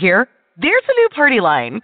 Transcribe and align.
Hear? 0.00 0.26
There's 0.56 0.82
a 0.88 0.94
new 0.94 1.08
party 1.14 1.40
line. 1.40 1.82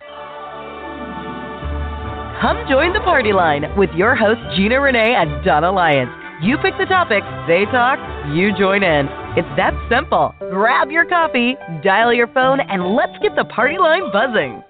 Come 2.41 2.65
join 2.67 2.95
the 2.95 3.03
party 3.05 3.35
line 3.35 3.65
with 3.77 3.91
your 3.95 4.15
hosts 4.15 4.43
Gina 4.57 4.77
Renay 4.77 5.13
and 5.13 5.45
Donna 5.45 5.71
Lyons. 5.71 6.11
You 6.41 6.57
pick 6.57 6.73
the 6.79 6.87
topics, 6.87 7.27
they 7.47 7.67
talk, 7.67 7.99
you 8.35 8.57
join 8.57 8.83
in. 8.83 9.07
It's 9.37 9.49
that 9.59 9.75
simple. 9.91 10.35
Grab 10.39 10.91
your 10.91 11.05
coffee, 11.05 11.57
dial 11.85 12.11
your 12.15 12.29
phone, 12.29 12.59
and 12.61 12.97
let's 12.97 13.13
get 13.21 13.37
the 13.37 13.45
party 13.45 13.77
line 13.77 14.11
buzzing. 14.11 14.63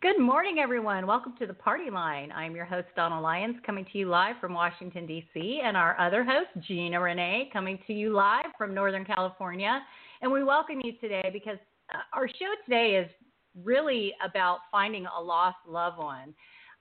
Good 0.00 0.20
morning, 0.20 0.58
everyone. 0.60 1.08
Welcome 1.08 1.34
to 1.40 1.46
the 1.46 1.54
Party 1.54 1.90
Line. 1.90 2.30
I'm 2.30 2.54
your 2.54 2.66
host, 2.66 2.88
Donna 2.94 3.20
Lyons, 3.20 3.56
coming 3.66 3.84
to 3.90 3.98
you 3.98 4.06
live 4.06 4.36
from 4.40 4.52
Washington, 4.52 5.06
D.C., 5.06 5.62
and 5.64 5.76
our 5.76 5.98
other 5.98 6.22
host, 6.22 6.50
Gina 6.68 6.98
Renay, 6.98 7.50
coming 7.52 7.80
to 7.88 7.92
you 7.92 8.12
live 8.12 8.46
from 8.56 8.74
Northern 8.74 9.04
California. 9.04 9.80
And 10.24 10.32
we 10.32 10.42
welcome 10.42 10.80
you 10.82 10.92
today 11.02 11.28
because 11.34 11.58
uh, 11.92 11.98
our 12.14 12.26
show 12.26 12.54
today 12.64 12.96
is 12.96 13.10
really 13.62 14.14
about 14.24 14.60
finding 14.72 15.04
a 15.04 15.20
lost 15.20 15.58
loved 15.68 15.98
one. 15.98 16.32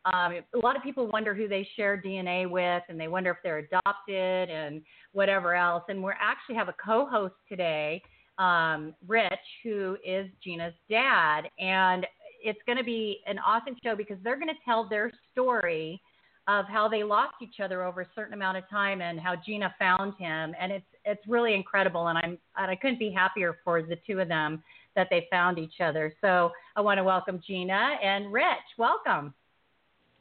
Um, 0.05 0.39
a 0.55 0.57
lot 0.59 0.77
of 0.77 0.81
people 0.81 1.07
wonder 1.07 1.35
who 1.35 1.49
they 1.49 1.67
share 1.75 2.01
DNA 2.01 2.49
with, 2.49 2.83
and 2.87 2.97
they 2.97 3.09
wonder 3.09 3.31
if 3.31 3.37
they're 3.43 3.57
adopted 3.57 4.49
and 4.49 4.81
whatever 5.11 5.55
else. 5.55 5.83
And 5.89 6.01
we 6.01 6.13
actually 6.21 6.55
have 6.55 6.69
a 6.69 6.75
co-host 6.81 7.33
today, 7.49 8.01
um, 8.37 8.95
Rich, 9.05 9.33
who 9.61 9.97
is 10.07 10.29
Gina's 10.41 10.73
dad, 10.89 11.41
and 11.59 12.07
it's 12.41 12.61
going 12.65 12.77
to 12.77 12.83
be 12.85 13.19
an 13.27 13.39
awesome 13.39 13.75
show 13.83 13.93
because 13.93 14.19
they're 14.23 14.39
going 14.39 14.47
to 14.47 14.61
tell 14.63 14.87
their 14.87 15.11
story 15.33 16.01
of 16.47 16.63
how 16.69 16.87
they 16.87 17.03
lost 17.03 17.33
each 17.41 17.59
other 17.61 17.83
over 17.83 17.99
a 17.99 18.07
certain 18.15 18.35
amount 18.35 18.55
of 18.55 18.63
time 18.69 19.01
and 19.01 19.19
how 19.19 19.35
Gina 19.35 19.75
found 19.77 20.13
him, 20.17 20.55
and 20.57 20.71
it's 20.71 20.85
it's 21.05 21.21
really 21.27 21.53
incredible. 21.53 22.07
And 22.07 22.17
I'm 22.17 22.37
and 22.57 22.71
I 22.71 22.75
couldn't 22.75 22.99
be 22.99 23.11
happier 23.11 23.57
for 23.63 23.81
the 23.81 23.97
two 24.07 24.19
of 24.19 24.27
them 24.27 24.63
that 24.95 25.07
they 25.09 25.27
found 25.31 25.57
each 25.57 25.81
other. 25.83 26.13
So 26.21 26.51
I 26.75 26.81
want 26.81 26.97
to 26.99 27.03
welcome 27.03 27.41
Gina 27.45 27.97
and 28.03 28.31
Rich. 28.31 28.45
Welcome. 28.77 29.33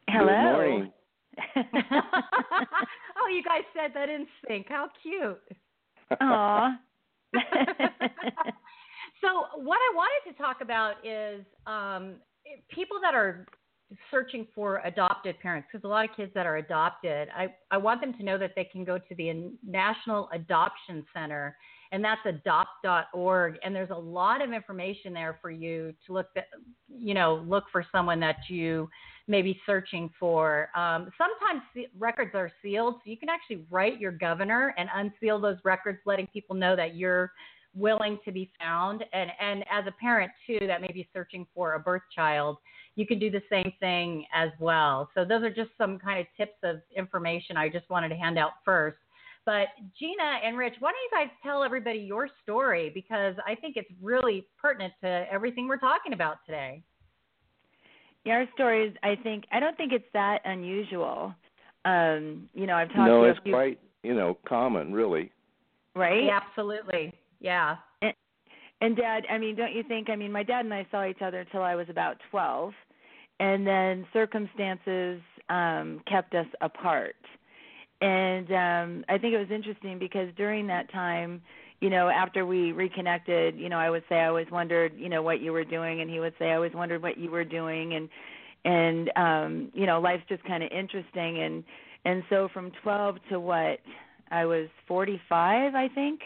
Hello. 0.08 0.26
Good 0.26 0.42
morning. 0.42 0.92
oh, 1.56 3.28
you 3.28 3.42
guys 3.42 3.62
said 3.74 3.92
that 3.94 4.08
in 4.08 4.26
sync. 4.46 4.66
How 4.68 4.88
cute. 5.02 5.40
Aw. 6.20 6.70
so 9.20 9.28
what 9.56 9.78
I 9.78 9.92
wanted 9.94 10.32
to 10.32 10.38
talk 10.38 10.60
about 10.60 10.94
is 11.04 11.44
um, 11.66 12.16
people 12.70 12.98
that 13.02 13.14
are 13.14 13.46
searching 14.10 14.46
for 14.54 14.80
adopted 14.84 15.38
parents 15.40 15.68
because 15.70 15.84
a 15.84 15.88
lot 15.88 16.08
of 16.08 16.16
kids 16.16 16.32
that 16.34 16.46
are 16.46 16.56
adopted 16.56 17.28
I, 17.36 17.48
I 17.70 17.76
want 17.78 18.00
them 18.00 18.14
to 18.14 18.22
know 18.22 18.38
that 18.38 18.52
they 18.56 18.64
can 18.64 18.84
go 18.84 18.98
to 18.98 19.14
the 19.16 19.50
national 19.66 20.28
adoption 20.32 21.04
center 21.14 21.56
and 21.92 22.02
that's 22.02 22.20
adopt.org 22.24 23.56
and 23.62 23.74
there's 23.74 23.90
a 23.90 23.94
lot 23.94 24.42
of 24.42 24.52
information 24.52 25.12
there 25.12 25.38
for 25.42 25.50
you 25.50 25.92
to 26.06 26.12
look 26.12 26.28
at, 26.36 26.46
you 26.88 27.14
know 27.14 27.44
look 27.46 27.64
for 27.70 27.84
someone 27.92 28.20
that 28.20 28.36
you 28.48 28.88
may 29.28 29.42
be 29.42 29.60
searching 29.66 30.10
for. 30.18 30.68
Um, 30.74 31.08
sometimes 31.16 31.62
records 31.98 32.32
are 32.34 32.50
sealed 32.60 32.94
so 32.96 33.10
you 33.10 33.16
can 33.16 33.28
actually 33.28 33.64
write 33.70 34.00
your 34.00 34.12
governor 34.12 34.74
and 34.76 34.88
unseal 34.94 35.40
those 35.40 35.58
records 35.64 35.98
letting 36.06 36.26
people 36.28 36.56
know 36.56 36.74
that 36.74 36.96
you're 36.96 37.32
willing 37.74 38.18
to 38.24 38.32
be 38.32 38.50
found 38.60 39.04
and 39.12 39.30
and 39.40 39.64
as 39.70 39.84
a 39.86 39.92
parent 39.92 40.30
too 40.46 40.58
that 40.66 40.80
may 40.80 40.92
be 40.92 41.08
searching 41.12 41.46
for 41.54 41.74
a 41.74 41.78
birth 41.78 42.02
child 42.14 42.58
you 42.94 43.06
can 43.06 43.18
do 43.18 43.30
the 43.30 43.42
same 43.50 43.72
thing 43.80 44.26
as 44.34 44.50
well. 44.58 45.08
So 45.14 45.24
those 45.24 45.42
are 45.42 45.50
just 45.50 45.70
some 45.78 45.98
kind 45.98 46.20
of 46.20 46.26
tips 46.36 46.56
of 46.62 46.76
information 46.96 47.56
i 47.56 47.68
just 47.68 47.88
wanted 47.90 48.10
to 48.10 48.16
hand 48.16 48.38
out 48.38 48.52
first. 48.64 48.98
But 49.44 49.68
gina 49.98 50.38
and 50.44 50.56
rich 50.56 50.74
why 50.80 50.92
don't 50.92 51.00
you 51.00 51.26
guys 51.26 51.34
tell 51.42 51.64
everybody 51.64 51.98
your 51.98 52.28
story? 52.42 52.90
Because 52.92 53.34
i 53.46 53.54
think 53.54 53.76
it's 53.76 53.90
really 54.00 54.46
pertinent 54.60 54.92
to 55.02 55.24
everything 55.30 55.68
we're 55.68 55.78
talking 55.78 56.12
about 56.12 56.38
today. 56.46 56.82
Yeah 58.24 58.34
our 58.34 58.46
story 58.54 58.88
is 58.88 58.94
i 59.02 59.16
think 59.22 59.44
i 59.52 59.60
don't 59.60 59.76
think 59.76 59.92
it's 59.92 60.12
that 60.12 60.40
unusual. 60.44 61.34
Um 61.84 62.48
you 62.54 62.66
know 62.66 62.74
i've 62.74 62.88
talked 62.88 63.08
no 63.08 63.24
to 63.24 63.30
it's 63.30 63.40
few, 63.42 63.52
quite 63.52 63.80
you 64.02 64.14
know 64.14 64.38
common 64.46 64.92
really. 64.92 65.32
Right? 65.94 66.24
Yeah, 66.24 66.40
absolutely. 66.46 67.12
Yeah. 67.40 67.76
And, 68.00 68.14
and 68.82 68.96
dad, 68.96 69.22
I 69.30 69.38
mean, 69.38 69.54
don't 69.54 69.72
you 69.72 69.84
think? 69.84 70.10
I 70.10 70.16
mean, 70.16 70.32
my 70.32 70.42
dad 70.42 70.64
and 70.64 70.74
I 70.74 70.84
saw 70.90 71.06
each 71.06 71.22
other 71.22 71.38
until 71.38 71.62
I 71.62 71.76
was 71.76 71.86
about 71.88 72.16
12, 72.32 72.72
and 73.38 73.64
then 73.66 74.04
circumstances 74.12 75.22
um 75.48 76.00
kept 76.06 76.34
us 76.34 76.46
apart. 76.60 77.16
And 78.00 78.50
um 78.50 79.04
I 79.08 79.18
think 79.18 79.34
it 79.34 79.38
was 79.38 79.50
interesting 79.52 80.00
because 80.00 80.28
during 80.36 80.66
that 80.66 80.92
time, 80.92 81.42
you 81.80 81.90
know, 81.90 82.08
after 82.08 82.44
we 82.44 82.72
reconnected, 82.72 83.56
you 83.56 83.68
know, 83.68 83.78
I 83.78 83.88
would 83.88 84.02
say 84.08 84.16
I 84.16 84.26
always 84.26 84.50
wondered, 84.50 84.92
you 84.96 85.08
know, 85.08 85.22
what 85.22 85.40
you 85.40 85.52
were 85.52 85.64
doing 85.64 86.00
and 86.00 86.10
he 86.10 86.18
would 86.18 86.34
say 86.38 86.50
I 86.50 86.56
always 86.56 86.74
wondered 86.74 87.02
what 87.02 87.18
you 87.18 87.30
were 87.30 87.44
doing 87.44 87.94
and 87.94 88.08
and 88.64 89.12
um 89.16 89.70
you 89.74 89.86
know, 89.86 90.00
life's 90.00 90.24
just 90.28 90.42
kind 90.44 90.64
of 90.64 90.70
interesting 90.72 91.40
and 91.40 91.62
and 92.04 92.24
so 92.28 92.48
from 92.52 92.72
12 92.82 93.16
to 93.30 93.38
what 93.38 93.78
I 94.32 94.44
was 94.44 94.68
45, 94.88 95.74
I 95.76 95.88
think. 95.94 96.20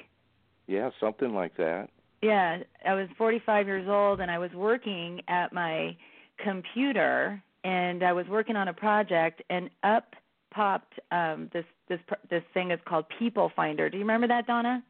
Yeah, 0.66 0.91
something 1.00 1.34
like 1.34 1.56
that. 1.59 1.91
Yeah, 2.26 2.59
I 2.84 2.94
was 2.94 3.09
45 3.16 3.66
years 3.66 3.88
old 3.88 4.20
and 4.20 4.31
I 4.31 4.38
was 4.38 4.50
working 4.53 5.20
at 5.28 5.53
my 5.53 5.97
computer 6.42 7.41
and 7.62 8.03
I 8.03 8.12
was 8.12 8.26
working 8.26 8.56
on 8.56 8.66
a 8.66 8.72
project 8.72 9.42
and 9.48 9.70
up 9.84 10.14
popped 10.53 10.94
um 11.12 11.50
this 11.53 11.65
this 11.88 12.00
this 12.31 12.42
thing 12.53 12.72
is 12.72 12.81
called 12.84 13.04
People 13.19 13.53
Finder. 13.54 13.88
Do 13.88 13.97
you 13.97 14.03
remember 14.03 14.26
that, 14.26 14.47
Donna? 14.47 14.82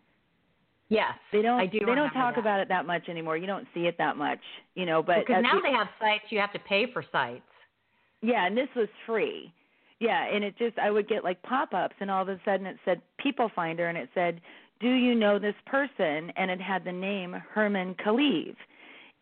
Yes, 0.89 1.13
they 1.31 1.43
don't. 1.43 1.61
I 1.61 1.67
do 1.67 1.81
they 1.81 1.95
don't 1.95 2.11
talk 2.13 2.37
that. 2.37 2.41
about 2.41 2.61
it 2.61 2.69
that 2.69 2.87
much 2.87 3.09
anymore. 3.09 3.37
You 3.37 3.47
don't 3.47 3.67
see 3.75 3.81
it 3.81 3.99
that 3.99 4.17
much, 4.17 4.39
you 4.75 4.87
know. 4.87 5.03
But 5.03 5.27
because 5.27 5.43
now 5.43 5.57
the, 5.57 5.63
they 5.63 5.73
have 5.73 5.89
sites, 6.01 6.25
you 6.31 6.39
have 6.39 6.53
to 6.55 6.61
pay 6.61 6.91
for 6.91 7.05
sites. 7.13 7.43
Yeah, 8.23 8.47
and 8.47 8.57
this 8.57 8.69
was 8.75 8.89
free. 9.05 9.53
Yeah, 9.99 10.25
and 10.27 10.43
it 10.43 10.57
just 10.57 10.79
I 10.79 10.91
would 10.91 11.09
get 11.09 11.23
like 11.25 11.43
pop-ups, 11.43 11.97
and 12.01 12.11
all 12.11 12.23
of 12.23 12.29
a 12.29 12.41
sudden 12.47 12.67
it 12.67 12.77
said 12.85 13.03
People 13.19 13.51
Finder, 13.55 13.89
and 13.89 13.99
it 13.99 14.09
said 14.15 14.41
do 14.81 14.93
you 14.93 15.15
know 15.15 15.39
this 15.39 15.55
person? 15.67 16.33
And 16.37 16.51
it 16.51 16.61
had 16.61 16.85
the 16.85 16.93
name 16.93 17.33
Herman 17.53 17.95
Khalif. 17.95 18.57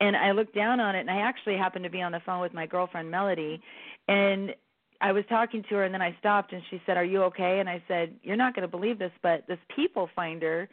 And 0.01 0.17
I 0.17 0.33
looked 0.33 0.55
down 0.55 0.81
on 0.81 0.97
it, 0.97 1.01
and 1.01 1.11
I 1.11 1.19
actually 1.19 1.57
happened 1.57 1.85
to 1.85 1.91
be 1.91 2.03
on 2.03 2.13
the 2.13 2.21
phone 2.27 2.41
with 2.41 2.53
my 2.53 2.67
girlfriend 2.67 3.11
Melody, 3.11 3.63
and 4.09 4.55
I 5.01 5.13
was 5.13 5.25
talking 5.29 5.63
to 5.69 5.75
her, 5.77 5.85
and 5.85 5.93
then 5.93 6.03
I 6.03 6.17
stopped, 6.19 6.53
and 6.53 6.63
she 6.71 6.81
said, 6.87 6.97
"Are 6.97 7.05
you 7.05 7.23
okay?" 7.25 7.61
And 7.61 7.69
I 7.69 7.83
said, 7.87 8.15
"You're 8.23 8.37
not 8.37 8.55
going 8.55 8.63
to 8.63 8.69
believe 8.69 8.99
this, 8.99 9.13
but 9.23 9.47
this 9.47 9.59
People 9.75 10.09
Finder 10.17 10.69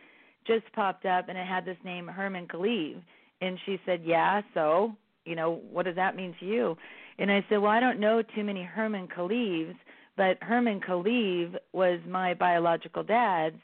just 0.45 0.71
popped 0.73 1.05
up, 1.05 1.29
and 1.29 1.37
it 1.37 1.45
had 1.45 1.65
this 1.65 1.77
name 1.83 2.07
Herman 2.07 2.47
Khalif." 2.47 3.01
And 3.41 3.59
she 3.65 3.79
said, 3.85 4.03
"Yeah, 4.03 4.41
so 4.53 4.95
you 5.25 5.35
know, 5.35 5.61
what 5.71 5.85
does 5.85 5.95
that 5.95 6.15
mean 6.15 6.33
to 6.39 6.45
you?" 6.45 6.77
And 7.19 7.31
I 7.31 7.45
said, 7.49 7.57
"Well, 7.57 7.71
I 7.71 7.79
don't 7.79 7.99
know 7.99 8.21
too 8.21 8.43
many 8.43 8.63
Herman 8.63 9.07
Khalifs, 9.07 9.77
but 10.15 10.41
Herman 10.41 10.79
Khalif 10.81 11.57
was 11.73 11.99
my 12.07 12.33
biological 12.33 13.03
dad's 13.03 13.59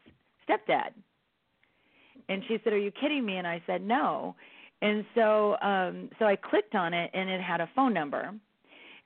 stepdad." 0.48 0.92
And 2.30 2.44
she 2.48 2.58
said, 2.64 2.74
"Are 2.74 2.78
you 2.78 2.92
kidding 2.92 3.26
me?" 3.26 3.38
And 3.38 3.48
I 3.48 3.62
said, 3.66 3.82
"No." 3.82 4.36
And 4.82 5.06
so 5.16 5.58
um 5.62 6.10
so 6.20 6.26
I 6.26 6.36
clicked 6.36 6.76
on 6.76 6.94
it 6.94 7.10
and 7.14 7.30
it 7.30 7.42
had 7.42 7.62
a 7.62 7.70
phone 7.76 7.94
number. 7.94 8.34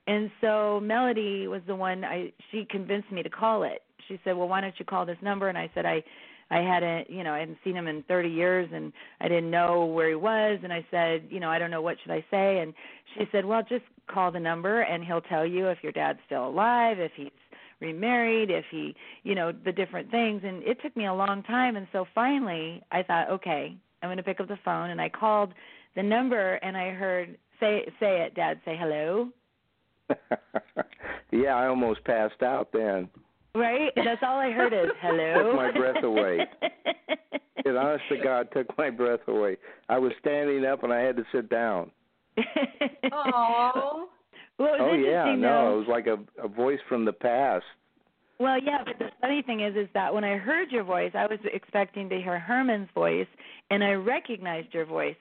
And 0.06 0.30
so 0.40 0.80
Melody 0.80 1.46
was 1.46 1.62
the 1.66 1.76
one 1.76 2.04
I 2.04 2.32
she 2.50 2.66
convinced 2.68 3.10
me 3.10 3.22
to 3.22 3.30
call 3.30 3.62
it. 3.62 3.82
She 4.08 4.18
said, 4.24 4.36
"Well, 4.36 4.48
why 4.48 4.60
don't 4.60 4.78
you 4.78 4.84
call 4.84 5.06
this 5.06 5.18
number?" 5.22 5.48
And 5.48 5.56
I 5.56 5.70
said, 5.74 5.86
"I 5.86 6.02
I 6.50 6.58
hadn't, 6.58 7.08
you 7.08 7.24
know, 7.24 7.32
I 7.32 7.38
hadn't 7.38 7.56
seen 7.64 7.74
him 7.74 7.86
in 7.86 8.02
30 8.02 8.28
years 8.28 8.68
and 8.74 8.92
I 9.22 9.28
didn't 9.28 9.50
know 9.50 9.86
where 9.86 10.10
he 10.10 10.14
was 10.14 10.60
and 10.62 10.70
I 10.70 10.84
said, 10.90 11.26
you 11.30 11.40
know, 11.40 11.48
I 11.48 11.58
don't 11.58 11.70
know 11.70 11.80
what 11.80 11.96
should 12.02 12.12
I 12.12 12.22
say 12.30 12.58
and 12.58 12.74
she 13.14 13.26
said, 13.32 13.46
"Well, 13.46 13.62
just 13.62 13.84
call 14.06 14.30
the 14.30 14.40
number 14.40 14.82
and 14.82 15.02
he'll 15.02 15.22
tell 15.22 15.46
you 15.46 15.68
if 15.68 15.78
your 15.82 15.92
dad's 15.92 16.18
still 16.26 16.48
alive, 16.48 16.98
if 17.00 17.12
he's 17.16 17.30
remarried, 17.82 18.50
if 18.50 18.64
he, 18.70 18.94
you 19.22 19.34
know, 19.34 19.52
the 19.52 19.72
different 19.72 20.10
things. 20.10 20.42
And 20.44 20.62
it 20.62 20.78
took 20.82 20.96
me 20.96 21.06
a 21.06 21.14
long 21.14 21.42
time. 21.42 21.76
And 21.76 21.86
so 21.92 22.06
finally, 22.14 22.82
I 22.90 23.02
thought, 23.02 23.30
okay, 23.30 23.76
I'm 24.02 24.08
going 24.08 24.16
to 24.16 24.22
pick 24.22 24.40
up 24.40 24.48
the 24.48 24.58
phone. 24.64 24.90
And 24.90 25.00
I 25.00 25.08
called 25.08 25.52
the 25.96 26.02
number, 26.02 26.54
and 26.54 26.76
I 26.76 26.90
heard 26.90 27.36
say 27.60 27.84
say 28.00 28.22
it, 28.22 28.34
Dad. 28.34 28.60
Say 28.64 28.76
hello. 28.78 29.28
yeah, 31.30 31.54
I 31.54 31.66
almost 31.66 32.04
passed 32.04 32.42
out 32.42 32.68
then. 32.72 33.08
Right? 33.54 33.92
That's 33.96 34.22
all 34.22 34.38
I 34.38 34.50
heard 34.50 34.72
is 34.72 34.90
hello. 35.00 35.50
took 35.50 35.56
my 35.56 35.70
breath 35.70 36.02
away. 36.02 36.40
it 37.64 37.76
honest 37.76 38.04
to 38.08 38.16
God 38.22 38.48
took 38.52 38.66
my 38.78 38.90
breath 38.90 39.20
away. 39.28 39.56
I 39.88 39.98
was 39.98 40.12
standing 40.20 40.64
up 40.64 40.82
and 40.82 40.92
I 40.92 41.00
had 41.00 41.16
to 41.16 41.24
sit 41.32 41.50
down. 41.50 41.90
Oh. 43.12 44.08
Well, 44.58 44.74
it 44.74 44.80
was 44.80 44.90
oh 44.92 45.10
yeah, 45.10 45.34
no, 45.34 45.40
though. 45.40 45.74
it 45.74 45.78
was 45.78 45.88
like 45.88 46.06
a 46.06 46.18
a 46.42 46.48
voice 46.48 46.78
from 46.88 47.04
the 47.04 47.12
past. 47.12 47.64
Well, 48.38 48.58
yeah, 48.60 48.82
but 48.84 48.98
the 48.98 49.10
funny 49.20 49.42
thing 49.42 49.60
is, 49.60 49.76
is 49.76 49.88
that 49.94 50.12
when 50.12 50.24
I 50.24 50.36
heard 50.36 50.72
your 50.72 50.84
voice, 50.84 51.12
I 51.14 51.26
was 51.26 51.38
expecting 51.44 52.08
to 52.08 52.16
hear 52.16 52.38
Herman's 52.38 52.88
voice, 52.94 53.28
and 53.70 53.84
I 53.84 53.92
recognized 53.92 54.74
your 54.74 54.84
voice. 54.84 55.16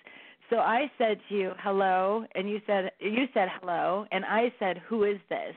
So 0.49 0.57
I 0.57 0.91
said 0.97 1.19
to 1.29 1.35
you, 1.35 1.51
"Hello," 1.59 2.25
and 2.35 2.49
you 2.49 2.61
said 2.65 2.91
you 2.99 3.27
said 3.33 3.49
hello, 3.59 4.05
and 4.11 4.25
I 4.25 4.51
said, 4.59 4.79
"Who 4.87 5.03
is 5.03 5.19
this?" 5.29 5.55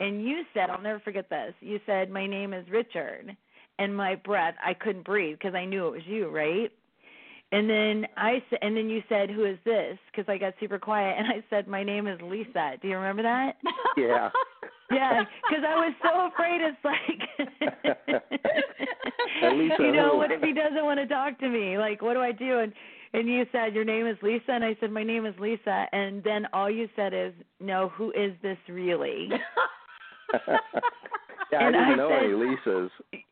And 0.00 0.24
you 0.26 0.42
said, 0.52 0.68
"I'll 0.70 0.80
never 0.80 1.00
forget 1.00 1.28
this." 1.28 1.54
You 1.60 1.80
said, 1.86 2.10
"My 2.10 2.26
name 2.26 2.52
is 2.52 2.68
Richard," 2.70 3.36
and 3.78 3.96
my 3.96 4.14
breath, 4.14 4.54
I 4.64 4.74
couldn't 4.74 5.04
breathe 5.04 5.38
because 5.38 5.54
I 5.54 5.64
knew 5.64 5.86
it 5.86 5.92
was 5.92 6.06
you, 6.06 6.28
right? 6.28 6.72
And 7.52 7.70
then 7.70 8.06
I 8.16 8.42
said, 8.50 8.58
and 8.62 8.76
then 8.76 8.88
you 8.90 9.02
said, 9.08 9.30
"Who 9.30 9.44
is 9.44 9.56
this?" 9.64 9.96
Because 10.10 10.28
I 10.28 10.36
got 10.36 10.54
super 10.58 10.78
quiet, 10.80 11.14
and 11.18 11.28
I 11.28 11.44
said, 11.48 11.68
"My 11.68 11.84
name 11.84 12.06
is 12.08 12.20
Lisa." 12.20 12.72
Do 12.82 12.88
you 12.88 12.96
remember 12.96 13.22
that? 13.22 13.56
Yeah. 13.96 14.30
Yeah, 14.88 15.24
because 15.48 15.64
I 15.68 15.74
was 15.74 15.92
so 16.00 16.28
afraid. 16.28 16.60
It's 16.60 16.78
like, 16.84 18.20
you 19.80 19.92
know, 19.92 20.10
who? 20.12 20.18
what 20.18 20.30
if 20.30 20.40
he 20.40 20.52
doesn't 20.52 20.84
want 20.84 21.00
to 21.00 21.08
talk 21.08 21.40
to 21.40 21.48
me? 21.48 21.76
Like, 21.76 22.02
what 22.02 22.14
do 22.14 22.20
I 22.20 22.30
do? 22.30 22.60
And 22.60 22.72
and 23.12 23.26
you 23.28 23.46
said 23.50 23.74
your 23.74 23.84
name 23.84 24.06
is 24.06 24.16
Lisa, 24.22 24.52
and 24.52 24.64
I 24.64 24.76
said 24.78 24.92
my 24.92 25.02
name 25.02 25.26
is 25.26 25.34
Lisa, 25.40 25.86
and 25.92 26.22
then 26.22 26.46
all 26.52 26.70
you 26.70 26.88
said 26.94 27.12
is, 27.14 27.32
no, 27.58 27.88
who 27.96 28.12
is 28.12 28.32
this 28.42 28.58
really? 28.68 29.28
yeah, 30.46 30.58
I 31.58 31.64
didn't 31.64 31.74
I 31.76 31.94
know 31.96 32.08
said- 32.10 32.24
any 32.24 32.32
Lisas. 32.34 32.90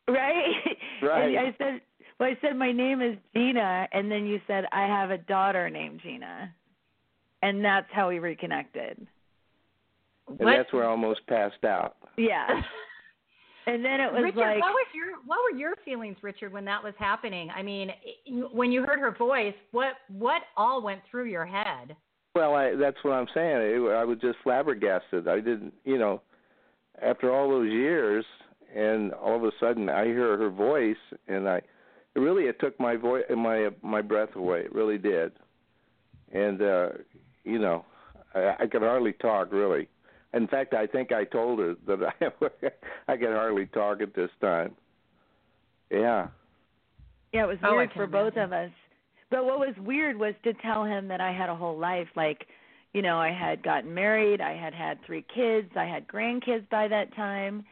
right? 0.09 0.77
Right. 1.01 1.35
And 1.35 1.39
I 1.39 1.55
said, 1.57 1.81
well, 2.19 2.29
I 2.29 2.37
said 2.41 2.55
my 2.55 2.71
name 2.71 3.01
is 3.01 3.17
Gina, 3.33 3.87
and 3.91 4.11
then 4.11 4.25
you 4.25 4.39
said 4.47 4.65
I 4.71 4.81
have 4.87 5.11
a 5.11 5.17
daughter 5.17 5.69
named 5.69 6.01
Gina, 6.01 6.53
and 7.41 7.63
that's 7.63 7.87
how 7.91 8.09
we 8.09 8.19
reconnected. 8.19 9.05
And 10.27 10.39
What- 10.39 10.55
that's 10.57 10.73
where 10.73 10.85
I 10.85 10.87
almost 10.87 11.25
passed 11.27 11.63
out. 11.63 11.97
Yeah. 12.17 12.61
And 13.67 13.83
then 13.83 13.99
it 13.99 14.11
was 14.13 14.21
Richard, 14.23 14.37
like, 14.37 14.61
what 14.61 14.73
was 14.73 14.85
your 14.93 15.17
what 15.25 15.39
were 15.43 15.57
your 15.57 15.75
feelings, 15.83 16.17
Richard, 16.21 16.53
when 16.53 16.65
that 16.65 16.83
was 16.83 16.93
happening? 16.99 17.49
I 17.49 17.63
mean, 17.63 17.89
when 18.51 18.71
you 18.71 18.83
heard 18.83 18.99
her 18.99 19.09
voice, 19.09 19.55
what 19.71 19.93
what 20.07 20.43
all 20.55 20.83
went 20.83 21.01
through 21.09 21.25
your 21.25 21.45
head? 21.45 21.95
Well, 22.35 22.53
I 22.53 22.75
that's 22.75 22.97
what 23.01 23.13
I'm 23.13 23.27
saying. 23.33 23.57
It, 23.57 23.91
I 23.91 24.03
was 24.03 24.19
just 24.19 24.37
flabbergasted. 24.43 25.27
I 25.27 25.37
didn't, 25.37 25.73
you 25.83 25.97
know, 25.97 26.21
after 27.01 27.33
all 27.33 27.49
those 27.49 27.71
years, 27.71 28.23
and 28.75 29.13
all 29.13 29.35
of 29.35 29.43
a 29.43 29.51
sudden 29.59 29.89
I 29.89 30.05
hear 30.05 30.37
her 30.37 30.49
voice, 30.51 30.95
and 31.27 31.49
I, 31.49 31.61
it 32.15 32.19
really 32.19 32.43
it 32.45 32.59
took 32.59 32.79
my 32.79 32.95
voice, 32.95 33.23
my 33.35 33.69
my 33.81 34.01
breath 34.01 34.35
away. 34.35 34.61
It 34.61 34.73
really 34.73 34.97
did, 34.97 35.33
and 36.31 36.61
uh, 36.61 36.89
you 37.43 37.59
know, 37.59 37.85
I, 38.33 38.55
I 38.61 38.67
could 38.67 38.81
hardly 38.81 39.13
talk 39.13 39.51
really. 39.51 39.87
In 40.33 40.47
fact, 40.47 40.73
I 40.73 40.87
think 40.87 41.11
I 41.11 41.23
told 41.23 41.59
her 41.59 41.75
that 41.87 41.99
I 42.21 43.13
I 43.13 43.17
could 43.17 43.29
hardly 43.33 43.67
talk 43.67 44.01
at 44.01 44.13
this 44.15 44.31
time. 44.41 44.75
Yeah. 45.91 46.27
Yeah, 47.33 47.43
it 47.43 47.47
was 47.47 47.57
Oh, 47.63 47.75
weird 47.75 47.91
can 47.91 48.01
for 48.01 48.07
both 48.07 48.37
of 48.37 48.53
us. 48.53 48.71
But 49.29 49.45
what 49.45 49.59
was 49.59 49.75
weird 49.79 50.17
was 50.17 50.33
to 50.43 50.53
tell 50.53 50.83
him 50.85 51.07
that 51.09 51.19
I 51.19 51.31
had 51.33 51.49
a 51.49 51.55
whole 51.55 51.77
life. 51.77 52.07
Like, 52.15 52.47
you 52.93 53.01
know, 53.01 53.17
I 53.17 53.31
had 53.31 53.61
gotten 53.61 53.93
married, 53.93 54.39
I 54.39 54.55
had 54.55 54.73
had 54.73 55.03
three 55.05 55.25
kids, 55.33 55.69
I 55.75 55.83
had 55.83 56.07
grandkids 56.07 56.69
by 56.69 56.87
that 56.87 57.13
time. 57.15 57.65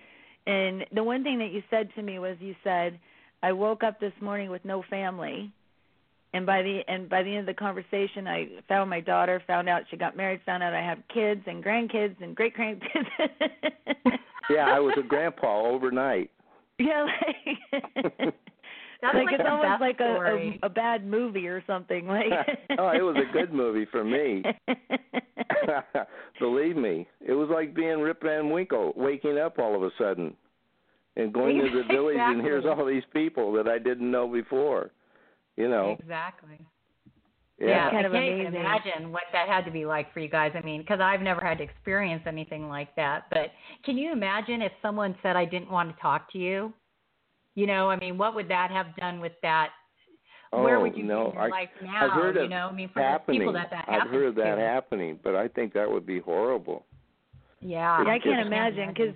And 0.46 0.86
the 0.92 1.04
one 1.04 1.24
thing 1.24 1.40
that 1.40 1.52
you 1.52 1.64
said 1.70 1.90
to 1.96 2.02
me 2.02 2.20
was 2.20 2.36
you 2.42 2.56
said, 2.64 3.00
I 3.44 3.52
woke 3.52 3.84
up 3.84 4.00
this 4.00 4.14
morning 4.22 4.50
with 4.50 4.66
no 4.66 4.84
family. 4.90 5.52
And 6.34 6.48
by 6.48 6.64
the 6.64 6.80
and 6.88 7.08
by 7.08 7.22
the 7.22 7.30
end 7.30 7.42
of 7.42 7.46
the 7.46 7.54
conversation, 7.54 8.28
I 8.28 8.48
found 8.68 8.90
my 8.90 9.02
daughter, 9.02 9.40
found 9.46 9.70
out 9.70 9.84
she 9.92 9.98
got 9.98 10.18
married, 10.18 10.42
found 10.48 10.64
out 10.64 10.74
I 10.74 10.82
have 10.82 10.98
kids 11.14 11.42
and 11.46 11.64
grandkids 11.64 12.16
and 12.24 12.36
great 12.36 12.56
grandkids. 12.58 13.06
Yeah, 14.50 14.66
I 14.68 14.80
was 14.80 14.94
a 15.00 15.08
grandpa 15.08 15.66
overnight. 15.66 16.30
Yeah, 16.80 17.06
like 17.06 17.74
That's 19.02 19.16
like 19.16 19.26
like 19.26 19.40
it's 19.40 19.44
almost 19.50 19.82
like 19.82 20.00
a, 20.00 20.60
a 20.64 20.68
a 20.68 20.70
bad 20.70 21.06
movie 21.06 21.48
or 21.48 21.64
something. 21.68 22.08
Like 22.08 22.26
oh, 22.78 22.90
it 22.90 23.02
was 23.02 23.16
a 23.18 23.32
good 23.32 23.54
movie 23.54 23.86
for 23.92 24.04
me. 24.04 24.44
Believe 26.40 26.78
me, 26.78 27.08
it 27.22 27.34
was 27.34 27.50
like 27.50 27.74
being 27.74 28.00
Rip 28.00 28.22
Van 28.22 28.50
Winkle, 28.50 28.94
waking 28.96 29.38
up 29.38 29.60
all 29.60 29.76
of 29.76 29.84
a 29.84 29.92
sudden, 29.98 30.36
and 31.16 31.34
going 31.34 31.58
to 31.60 31.70
the 31.70 31.84
village, 31.94 32.18
and 32.20 32.42
here's 32.42 32.66
all 32.66 32.86
these 32.86 33.04
people 33.14 33.52
that 33.54 33.68
I 33.68 33.78
didn't 33.80 34.10
know 34.10 34.28
before. 34.28 34.92
You 35.58 35.70
know, 35.70 35.96
Exactly. 36.00 36.58
yeah. 37.60 37.68
Yeah, 37.68 37.92
Kind 37.92 37.98
I 38.06 38.08
of 38.08 38.12
can't 38.14 38.26
even 38.26 38.46
amazing. 38.48 38.60
imagine 38.62 39.12
what 39.12 39.24
that 39.32 39.48
had 39.48 39.66
to 39.66 39.72
be 39.72 39.86
like 39.86 40.12
for 40.14 40.20
you 40.20 40.28
guys. 40.30 40.52
I 40.56 40.62
mean, 40.62 40.82
because 40.82 41.00
I've 41.00 41.22
never 41.22 41.42
had 41.42 41.60
to 41.60 41.64
experience 41.64 42.24
anything 42.26 42.68
like 42.68 42.96
that. 42.96 43.26
But 43.30 43.52
can 43.86 43.98
you 43.98 44.12
imagine 44.12 44.62
if 44.64 44.72
someone 44.82 45.16
said, 45.22 45.36
"I 45.36 45.46
didn't 45.46 45.70
want 45.70 45.96
to 45.96 46.02
talk 46.02 46.32
to 46.34 46.40
you"? 46.40 46.74
You 47.56 47.68
know, 47.68 47.90
I 47.92 47.98
mean, 47.98 48.18
what 48.18 48.34
would 48.34 48.48
that 48.50 48.72
have 48.72 48.96
done 48.96 49.20
with 49.20 49.34
that? 49.44 49.70
Where 50.50 50.78
Oh, 50.78 50.82
would 50.82 50.96
you 50.98 51.04
no, 51.04 51.26
be 51.26 51.30
in 51.30 51.34
your 51.36 51.44
I- 51.44 51.48
life 51.50 51.70
now? 51.84 52.06
I've 52.06 52.12
heard 52.12 52.36
you 52.36 52.42
of 52.44 52.50
know, 52.50 52.68
I 52.68 52.72
mean, 52.72 52.90
for 52.90 53.00
the 53.02 53.08
happening. 53.08 53.40
people 53.42 53.54
that 53.54 53.70
that 53.72 53.86
I've 53.88 54.10
heard 54.10 54.26
of 54.26 54.36
that 54.36 54.56
to. 54.56 54.62
happening, 54.62 55.20
but 55.24 55.36
I 55.36 55.48
think 55.48 55.74
that 55.74 55.90
would 55.90 56.06
be 56.06 56.20
horrible. 56.20 56.86
Yeah, 57.60 58.04
Yeah, 58.04 58.12
I 58.12 58.20
can't 58.20 58.46
imagine 58.46 58.90
because 58.90 59.16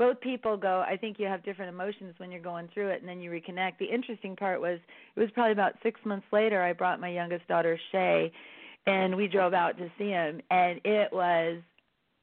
both 0.00 0.18
people 0.22 0.56
go. 0.56 0.82
I 0.88 0.96
think 0.96 1.18
you 1.18 1.26
have 1.26 1.44
different 1.44 1.68
emotions 1.68 2.14
when 2.16 2.32
you're 2.32 2.40
going 2.40 2.70
through 2.72 2.88
it, 2.88 3.00
and 3.00 3.08
then 3.08 3.20
you 3.20 3.30
reconnect. 3.30 3.72
The 3.78 3.84
interesting 3.84 4.34
part 4.34 4.58
was 4.58 4.78
it 5.14 5.20
was 5.20 5.28
probably 5.34 5.52
about 5.52 5.74
six 5.82 6.00
months 6.06 6.24
later. 6.32 6.62
I 6.62 6.72
brought 6.72 7.02
my 7.02 7.10
youngest 7.10 7.46
daughter 7.48 7.78
Shay, 7.92 8.32
and 8.86 9.14
we 9.14 9.28
drove 9.28 9.52
out 9.52 9.76
to 9.76 9.90
see 9.98 10.08
him, 10.08 10.40
and 10.50 10.80
it 10.86 11.12
was 11.12 11.58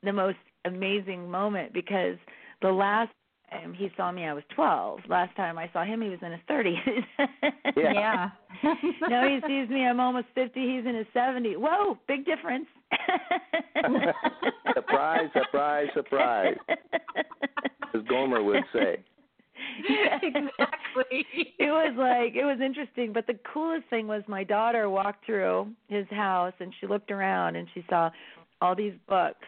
the 0.01 0.11
most 0.11 0.39
amazing 0.65 1.29
moment 1.29 1.71
because 1.71 2.17
the 2.63 2.71
last 2.71 3.11
time 3.51 3.75
he 3.75 3.91
saw 3.95 4.11
me, 4.11 4.25
I 4.25 4.33
was 4.33 4.43
12. 4.55 5.01
Last 5.07 5.35
time 5.35 5.59
I 5.59 5.69
saw 5.71 5.83
him, 5.83 6.01
he 6.01 6.09
was 6.09 6.19
in 6.23 6.31
his 6.31 6.41
30s. 6.49 7.05
Yeah. 7.77 7.93
Yeah. 7.93 8.29
now 9.07 9.27
he 9.27 9.39
sees 9.45 9.69
me, 9.69 9.85
I'm 9.85 9.99
almost 9.99 10.25
50. 10.33 10.59
He's 10.59 10.85
in 10.87 10.95
his 10.95 11.05
70s. 11.15 11.57
Whoa, 11.57 11.99
big 12.07 12.25
difference. 12.25 12.65
surprise, 14.73 15.29
surprise, 15.33 15.87
surprise, 15.93 16.55
as 18.39 18.45
would 18.45 18.63
say. 18.73 18.97
exactly. 20.21 21.25
it 21.59 21.71
was 21.71 21.93
like 21.97 22.35
it 22.35 22.45
was 22.45 22.59
interesting 22.63 23.11
but 23.13 23.25
the 23.27 23.37
coolest 23.53 23.87
thing 23.89 24.07
was 24.07 24.21
my 24.27 24.43
daughter 24.43 24.89
walked 24.89 25.25
through 25.25 25.67
his 25.87 26.05
house 26.11 26.53
and 26.59 26.73
she 26.79 26.87
looked 26.87 27.11
around 27.11 27.55
and 27.55 27.67
she 27.73 27.83
saw 27.89 28.09
all 28.61 28.75
these 28.75 28.93
books 29.07 29.47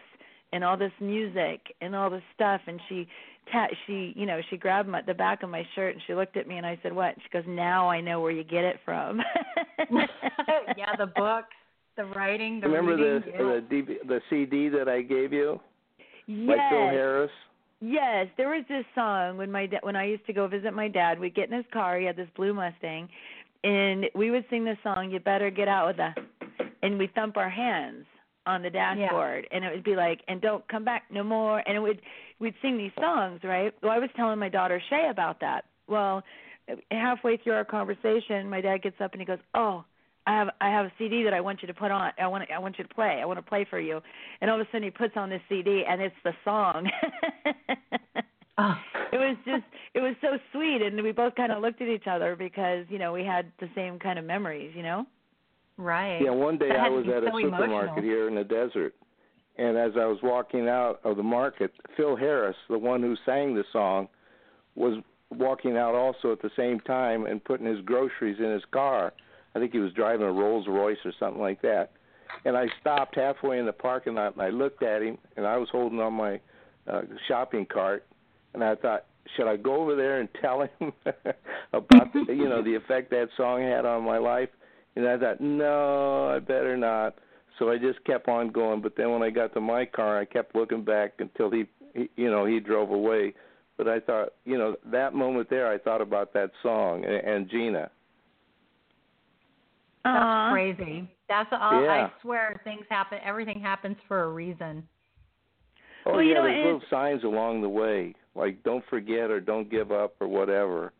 and 0.52 0.64
all 0.64 0.76
this 0.76 0.92
music 1.00 1.60
and 1.80 1.94
all 1.94 2.10
this 2.10 2.22
stuff 2.34 2.60
and 2.66 2.80
she 2.88 3.06
ta- 3.52 3.68
she 3.86 4.12
you 4.16 4.26
know 4.26 4.40
she 4.50 4.56
grabbed 4.56 4.88
my, 4.88 5.00
the 5.02 5.14
back 5.14 5.42
of 5.42 5.50
my 5.50 5.64
shirt 5.74 5.94
and 5.94 6.02
she 6.06 6.14
looked 6.14 6.36
at 6.36 6.46
me 6.48 6.56
and 6.56 6.66
I 6.66 6.78
said 6.82 6.92
what 6.92 7.14
she 7.22 7.28
goes 7.32 7.44
now 7.48 7.88
I 7.88 8.00
know 8.00 8.20
where 8.20 8.32
you 8.32 8.42
get 8.44 8.64
it 8.64 8.80
from 8.84 9.20
yeah, 10.76 10.96
the 10.98 11.06
book, 11.06 11.44
the 11.96 12.04
writing, 12.04 12.60
the 12.60 12.68
Remember 12.68 12.96
the 12.96 13.26
reading. 13.26 13.38
the 13.38 13.92
DV, 13.92 14.08
the 14.08 14.20
CD 14.30 14.68
that 14.70 14.88
I 14.88 15.02
gave 15.02 15.32
you 15.32 15.60
by 16.26 16.34
yes 16.56 16.58
Phil 16.70 16.88
Harris? 16.88 17.30
Yes, 17.80 18.26
there 18.36 18.48
was 18.50 18.64
this 18.68 18.84
song 18.94 19.38
when 19.38 19.50
my 19.50 19.66
da- 19.66 19.80
when 19.82 19.96
I 19.96 20.04
used 20.04 20.26
to 20.26 20.32
go 20.32 20.46
visit 20.46 20.74
my 20.74 20.88
dad. 20.88 21.18
We'd 21.18 21.34
get 21.34 21.48
in 21.50 21.56
his 21.56 21.64
car. 21.72 21.98
He 21.98 22.04
had 22.04 22.16
this 22.16 22.28
blue 22.36 22.52
Mustang, 22.52 23.08
and 23.64 24.06
we 24.14 24.30
would 24.30 24.44
sing 24.50 24.64
this 24.64 24.76
song. 24.82 25.10
You 25.10 25.18
better 25.18 25.50
get 25.50 25.66
out 25.66 25.86
with 25.88 25.96
the, 25.96 26.66
and 26.82 26.98
we 26.98 27.06
thump 27.14 27.38
our 27.38 27.48
hands 27.48 28.04
on 28.46 28.62
the 28.62 28.70
dashboard, 28.70 29.46
and 29.50 29.64
it 29.64 29.72
would 29.72 29.84
be 29.84 29.96
like, 29.96 30.20
and 30.28 30.40
don't 30.42 30.66
come 30.68 30.84
back 30.84 31.04
no 31.10 31.22
more. 31.22 31.62
And 31.66 31.76
it 31.76 31.80
would 31.80 32.02
we'd 32.38 32.54
sing 32.60 32.76
these 32.76 32.92
songs, 33.00 33.40
right? 33.44 33.72
Well, 33.82 33.92
I 33.92 33.98
was 33.98 34.10
telling 34.14 34.38
my 34.38 34.50
daughter 34.50 34.82
Shay 34.90 35.08
about 35.10 35.40
that. 35.40 35.64
Well, 35.86 36.22
halfway 36.90 37.38
through 37.38 37.54
our 37.54 37.64
conversation, 37.64 38.50
my 38.50 38.60
dad 38.60 38.82
gets 38.82 39.00
up 39.00 39.12
and 39.12 39.22
he 39.22 39.26
goes, 39.26 39.38
"Oh." 39.54 39.84
I 40.26 40.32
have 40.32 40.48
I 40.60 40.68
have 40.70 40.86
a 40.86 40.92
CD 40.98 41.22
that 41.24 41.34
I 41.34 41.40
want 41.40 41.62
you 41.62 41.68
to 41.68 41.74
put 41.74 41.90
on. 41.90 42.12
I 42.20 42.26
want 42.26 42.50
I 42.50 42.58
want 42.58 42.78
you 42.78 42.84
to 42.84 42.94
play. 42.94 43.20
I 43.20 43.24
want 43.24 43.38
to 43.38 43.42
play 43.42 43.66
for 43.68 43.80
you. 43.80 44.00
And 44.40 44.50
all 44.50 44.60
of 44.60 44.66
a 44.66 44.70
sudden 44.70 44.84
he 44.84 44.90
puts 44.90 45.16
on 45.16 45.30
this 45.30 45.40
CD 45.48 45.84
and 45.88 46.00
it's 46.00 46.14
the 46.24 46.32
song. 46.44 46.88
Oh. 48.58 48.74
it 49.12 49.16
was 49.16 49.36
just 49.44 49.64
it 49.94 50.00
was 50.00 50.14
so 50.20 50.38
sweet 50.52 50.82
and 50.82 51.02
we 51.02 51.12
both 51.12 51.34
kind 51.34 51.50
of 51.52 51.62
looked 51.62 51.80
at 51.80 51.88
each 51.88 52.06
other 52.06 52.36
because 52.36 52.84
you 52.88 52.98
know 52.98 53.12
we 53.12 53.24
had 53.24 53.50
the 53.58 53.68
same 53.74 53.98
kind 53.98 54.18
of 54.18 54.24
memories 54.24 54.72
you 54.76 54.82
know 54.82 55.06
Right. 55.80 56.20
Yeah, 56.22 56.32
one 56.32 56.58
day 56.58 56.68
That 56.68 56.80
I 56.80 56.88
was 56.90 57.06
be 57.06 57.12
at 57.12 57.22
a 57.24 57.26
supermarket 57.26 57.70
emotional. 57.70 58.02
here 58.02 58.28
in 58.28 58.34
the 58.34 58.44
desert, 58.44 58.94
And 59.56 59.78
as 59.78 59.92
I 59.96 60.04
was 60.04 60.18
walking 60.22 60.68
out 60.68 61.00
of 61.04 61.16
the 61.16 61.22
market, 61.22 61.72
Phil 61.96 62.16
Harris, 62.16 62.56
the 62.68 62.78
one 62.78 63.00
who 63.00 63.16
sang 63.24 63.54
the 63.54 63.64
song, 63.72 64.08
was 64.74 65.02
walking 65.30 65.78
out 65.78 65.94
also 65.94 66.32
at 66.32 66.42
the 66.42 66.50
same 66.54 66.80
time 66.80 67.24
and 67.24 67.42
putting 67.42 67.66
his 67.66 67.80
groceries 67.80 68.38
in 68.38 68.50
his 68.52 68.64
car. 68.72 69.12
I 69.54 69.58
think 69.58 69.72
he 69.72 69.78
was 69.78 69.92
driving 69.92 70.26
a 70.26 70.32
Rolls 70.32 70.66
Royce 70.68 70.98
or 71.04 71.12
something 71.18 71.40
like 71.40 71.62
that. 71.62 71.92
And 72.44 72.56
I 72.56 72.66
stopped 72.80 73.16
halfway 73.16 73.58
in 73.58 73.66
the 73.66 73.72
parking 73.72 74.14
lot 74.14 74.34
and 74.34 74.42
I 74.42 74.50
looked 74.50 74.82
at 74.82 75.02
him 75.02 75.18
and 75.36 75.46
I 75.46 75.56
was 75.56 75.68
holding 75.70 76.00
on 76.00 76.12
my 76.14 76.40
uh, 76.90 77.02
shopping 77.28 77.66
cart 77.66 78.06
and 78.54 78.62
I 78.62 78.74
thought, 78.76 79.06
should 79.36 79.48
I 79.48 79.56
go 79.56 79.76
over 79.76 79.96
there 79.96 80.20
and 80.20 80.28
tell 80.40 80.62
him 80.62 80.92
about 81.72 82.12
the, 82.12 82.24
you 82.28 82.48
know 82.48 82.62
the 82.62 82.74
effect 82.74 83.10
that 83.10 83.28
song 83.36 83.62
had 83.62 83.84
on 83.84 84.04
my 84.04 84.18
life? 84.18 84.48
And 84.96 85.06
I 85.06 85.18
thought, 85.18 85.40
no, 85.40 86.28
I 86.28 86.38
better 86.38 86.76
not. 86.76 87.16
So 87.58 87.70
I 87.70 87.78
just 87.78 88.02
kept 88.04 88.28
on 88.28 88.50
going. 88.50 88.80
But 88.80 88.96
then 88.96 89.10
when 89.10 89.22
I 89.22 89.30
got 89.30 89.54
to 89.54 89.60
my 89.60 89.84
car, 89.84 90.18
I 90.18 90.24
kept 90.24 90.56
looking 90.56 90.84
back 90.84 91.14
until 91.18 91.50
he, 91.50 91.66
he 91.94 92.08
you 92.16 92.30
know, 92.30 92.44
he 92.44 92.58
drove 92.58 92.90
away. 92.90 93.34
But 93.76 93.86
I 93.88 94.00
thought, 94.00 94.30
you 94.44 94.58
know, 94.58 94.76
that 94.86 95.14
moment 95.14 95.48
there, 95.48 95.70
I 95.70 95.78
thought 95.78 96.00
about 96.00 96.32
that 96.34 96.50
song 96.62 97.04
and, 97.04 97.14
and 97.14 97.50
Gina. 97.50 97.90
That's 100.14 100.52
crazy. 100.52 101.08
That's 101.28 101.48
all. 101.52 101.82
Yeah. 101.82 101.90
I 102.08 102.12
swear, 102.22 102.60
things 102.64 102.84
happen. 102.90 103.18
Everything 103.24 103.60
happens 103.60 103.96
for 104.08 104.24
a 104.24 104.28
reason. 104.28 104.86
Oh 106.06 106.12
Well, 106.12 106.22
yeah, 106.22 106.28
you 106.28 106.34
know, 106.34 106.42
there's 106.44 106.64
little 106.64 106.82
signs 106.88 107.24
along 107.24 107.60
the 107.62 107.68
way, 107.68 108.14
like 108.34 108.62
don't 108.62 108.84
forget 108.88 109.30
or 109.30 109.38
don't 109.40 109.70
give 109.70 109.92
up 109.92 110.14
or 110.20 110.28
whatever. 110.28 110.92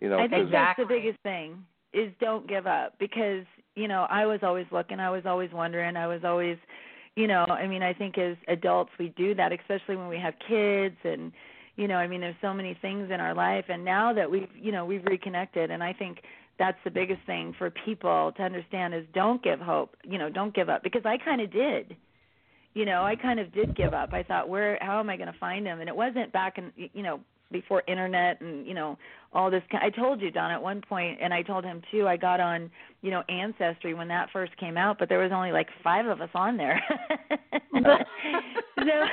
You 0.00 0.10
know, 0.10 0.18
I 0.18 0.28
think 0.28 0.44
'cause- 0.44 0.52
that's 0.52 0.76
the 0.78 0.84
biggest 0.86 1.18
thing 1.20 1.64
is 1.92 2.12
don't 2.20 2.46
give 2.46 2.66
up 2.66 2.98
because 2.98 3.46
you 3.76 3.88
know 3.88 4.06
I 4.10 4.26
was 4.26 4.42
always 4.42 4.66
looking, 4.70 5.00
I 5.00 5.10
was 5.10 5.24
always 5.26 5.50
wondering, 5.52 5.96
I 5.96 6.06
was 6.06 6.22
always, 6.24 6.58
you 7.16 7.26
know, 7.26 7.44
I 7.48 7.66
mean 7.66 7.82
I 7.82 7.92
think 7.94 8.18
as 8.18 8.36
adults 8.48 8.90
we 8.98 9.08
do 9.10 9.34
that, 9.36 9.52
especially 9.52 9.96
when 9.96 10.08
we 10.08 10.18
have 10.18 10.34
kids 10.46 10.96
and 11.04 11.32
you 11.76 11.88
know 11.88 11.96
I 11.96 12.06
mean 12.06 12.20
there's 12.20 12.36
so 12.42 12.52
many 12.52 12.74
things 12.74 13.10
in 13.10 13.20
our 13.20 13.32
life 13.34 13.64
and 13.70 13.84
now 13.84 14.12
that 14.12 14.30
we've 14.30 14.54
you 14.54 14.70
know 14.70 14.84
we've 14.84 15.04
reconnected 15.06 15.70
and 15.70 15.82
I 15.82 15.92
think 15.94 16.22
that's 16.58 16.78
the 16.84 16.90
biggest 16.90 17.20
thing 17.26 17.54
for 17.58 17.70
people 17.70 18.32
to 18.36 18.42
understand 18.42 18.94
is 18.94 19.04
don't 19.12 19.42
give 19.42 19.60
hope, 19.60 19.96
you 20.04 20.18
know, 20.18 20.30
don't 20.30 20.54
give 20.54 20.68
up 20.68 20.82
because 20.82 21.02
I 21.04 21.18
kind 21.18 21.40
of 21.40 21.52
did. 21.52 21.96
You 22.74 22.84
know, 22.84 23.04
I 23.04 23.14
kind 23.14 23.38
of 23.38 23.52
did 23.52 23.76
give 23.76 23.94
up. 23.94 24.12
I 24.12 24.22
thought, 24.22 24.48
where, 24.48 24.78
how 24.80 24.98
am 24.98 25.08
I 25.08 25.16
going 25.16 25.32
to 25.32 25.38
find 25.38 25.66
him? 25.66 25.80
And 25.80 25.88
it 25.88 25.94
wasn't 25.94 26.32
back 26.32 26.58
in, 26.58 26.72
you 26.92 27.02
know, 27.02 27.20
before 27.52 27.82
internet 27.86 28.40
and 28.40 28.66
you 28.66 28.74
know 28.74 28.98
all 29.32 29.50
this 29.50 29.62
I 29.72 29.90
told 29.90 30.20
you 30.20 30.30
Don 30.30 30.50
at 30.50 30.60
one 30.60 30.80
point 30.80 31.18
and 31.22 31.32
I 31.32 31.42
told 31.42 31.64
him 31.64 31.82
too 31.90 32.08
I 32.08 32.16
got 32.16 32.40
on 32.40 32.70
you 33.00 33.10
know 33.10 33.22
ancestry 33.28 33.94
when 33.94 34.08
that 34.08 34.30
first 34.32 34.56
came 34.56 34.76
out 34.76 34.98
but 34.98 35.08
there 35.08 35.20
was 35.20 35.30
only 35.32 35.52
like 35.52 35.68
5 35.82 36.06
of 36.06 36.20
us 36.20 36.30
on 36.34 36.56
there 36.56 36.82
so 37.74 37.96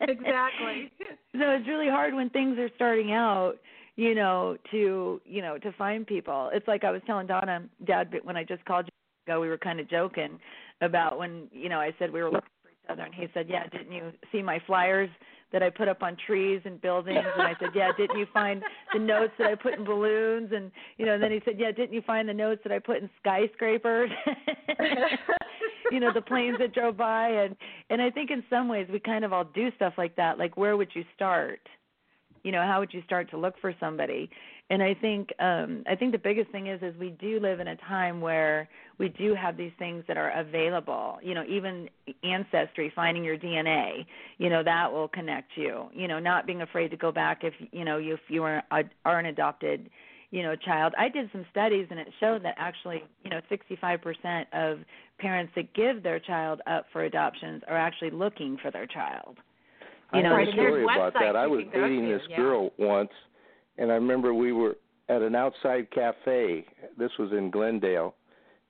Exactly. 0.00 0.90
so 1.32 1.50
it's 1.50 1.68
really 1.68 1.88
hard 1.88 2.14
when 2.14 2.30
things 2.30 2.58
are 2.58 2.70
starting 2.76 3.12
out 3.12 3.54
you 3.96 4.14
know 4.14 4.56
to 4.70 5.20
you 5.24 5.42
know 5.42 5.58
to 5.58 5.72
find 5.72 6.06
people 6.06 6.50
it's 6.52 6.66
like 6.68 6.84
I 6.84 6.90
was 6.90 7.02
telling 7.06 7.26
Donna 7.26 7.64
dad 7.86 8.12
when 8.22 8.36
I 8.36 8.44
just 8.44 8.64
called 8.64 8.86
you 8.86 9.32
ago 9.32 9.40
we 9.40 9.48
were 9.48 9.58
kind 9.58 9.80
of 9.80 9.88
joking 9.88 10.38
about 10.80 11.18
when 11.18 11.48
you 11.52 11.68
know 11.68 11.80
I 11.80 11.94
said 11.98 12.12
we 12.12 12.22
were 12.22 12.30
looking 12.30 12.50
for 12.62 12.70
each 12.70 12.90
other 12.90 13.02
and 13.02 13.14
he 13.14 13.26
said 13.34 13.46
yeah 13.48 13.66
didn't 13.68 13.92
you 13.92 14.12
see 14.32 14.42
my 14.42 14.60
flyers 14.66 15.10
that 15.54 15.62
I 15.62 15.70
put 15.70 15.86
up 15.86 16.02
on 16.02 16.16
trees 16.26 16.60
and 16.64 16.80
buildings 16.80 17.24
and 17.34 17.42
I 17.42 17.54
said, 17.60 17.70
Yeah, 17.76 17.92
didn't 17.96 18.18
you 18.18 18.26
find 18.34 18.60
the 18.92 18.98
notes 18.98 19.32
that 19.38 19.46
I 19.46 19.54
put 19.54 19.74
in 19.74 19.84
balloons 19.84 20.50
and 20.52 20.72
you 20.98 21.06
know, 21.06 21.14
and 21.14 21.22
then 21.22 21.30
he 21.30 21.40
said, 21.44 21.54
Yeah, 21.58 21.70
didn't 21.70 21.92
you 21.92 22.02
find 22.02 22.28
the 22.28 22.34
notes 22.34 22.60
that 22.64 22.72
I 22.72 22.80
put 22.80 22.96
in 22.96 23.08
skyscrapers? 23.20 24.10
you 25.92 26.00
know, 26.00 26.12
the 26.12 26.20
planes 26.20 26.58
that 26.58 26.74
drove 26.74 26.96
by 26.96 27.28
and 27.28 27.54
and 27.88 28.02
I 28.02 28.10
think 28.10 28.32
in 28.32 28.42
some 28.50 28.68
ways 28.68 28.88
we 28.92 28.98
kind 28.98 29.24
of 29.24 29.32
all 29.32 29.44
do 29.44 29.70
stuff 29.76 29.94
like 29.96 30.16
that. 30.16 30.38
Like 30.38 30.56
where 30.56 30.76
would 30.76 30.90
you 30.92 31.04
start? 31.14 31.60
You 32.44 32.52
know, 32.52 32.62
how 32.62 32.78
would 32.78 32.94
you 32.94 33.02
start 33.06 33.28
to 33.30 33.36
look 33.38 33.54
for 33.60 33.74
somebody? 33.80 34.30
And 34.70 34.82
I 34.82 34.94
think 34.94 35.30
um 35.40 35.82
I 35.88 35.96
think 35.96 36.12
the 36.12 36.18
biggest 36.18 36.50
thing 36.50 36.68
is 36.68 36.80
is 36.82 36.94
we 36.98 37.10
do 37.10 37.40
live 37.40 37.58
in 37.58 37.68
a 37.68 37.76
time 37.76 38.20
where 38.20 38.68
we 38.98 39.08
do 39.08 39.34
have 39.34 39.56
these 39.56 39.72
things 39.78 40.04
that 40.08 40.16
are 40.16 40.30
available. 40.30 41.18
You 41.22 41.34
know, 41.34 41.44
even 41.48 41.88
ancestry, 42.22 42.92
finding 42.94 43.24
your 43.24 43.36
DNA, 43.36 44.06
you 44.38 44.48
know, 44.48 44.62
that 44.62 44.92
will 44.92 45.08
connect 45.08 45.56
you. 45.56 45.88
You 45.92 46.06
know, 46.06 46.18
not 46.18 46.46
being 46.46 46.62
afraid 46.62 46.90
to 46.92 46.96
go 46.96 47.10
back 47.10 47.42
if 47.42 47.54
you 47.72 47.84
know 47.84 47.98
if 47.98 48.20
you 48.28 48.44
are 48.44 48.62
are 48.70 49.18
an 49.18 49.26
adopted, 49.26 49.90
you 50.30 50.42
know, 50.42 50.54
child. 50.56 50.94
I 50.98 51.08
did 51.08 51.30
some 51.32 51.46
studies 51.50 51.86
and 51.90 51.98
it 51.98 52.08
showed 52.20 52.44
that 52.44 52.54
actually, 52.58 53.04
you 53.22 53.30
know, 53.30 53.40
65% 53.50 54.46
of 54.52 54.80
parents 55.18 55.52
that 55.56 55.72
give 55.74 56.02
their 56.02 56.18
child 56.18 56.60
up 56.66 56.86
for 56.92 57.04
adoptions 57.04 57.62
are 57.68 57.76
actually 57.76 58.10
looking 58.10 58.58
for 58.60 58.70
their 58.70 58.86
child. 58.86 59.38
I 60.14 60.18
You 60.18 60.22
know, 60.22 60.38
have 60.38 60.48
a 60.48 60.52
story 60.52 60.84
about 60.84 61.14
that. 61.14 61.36
I 61.36 61.46
was 61.46 61.64
dating 61.72 62.08
this 62.08 62.22
yeah. 62.28 62.36
girl 62.36 62.70
once, 62.78 63.10
and 63.78 63.90
I 63.90 63.94
remember 63.94 64.32
we 64.32 64.52
were 64.52 64.76
at 65.08 65.22
an 65.22 65.34
outside 65.34 65.90
cafe. 65.90 66.64
This 66.96 67.10
was 67.18 67.32
in 67.32 67.50
Glendale, 67.50 68.14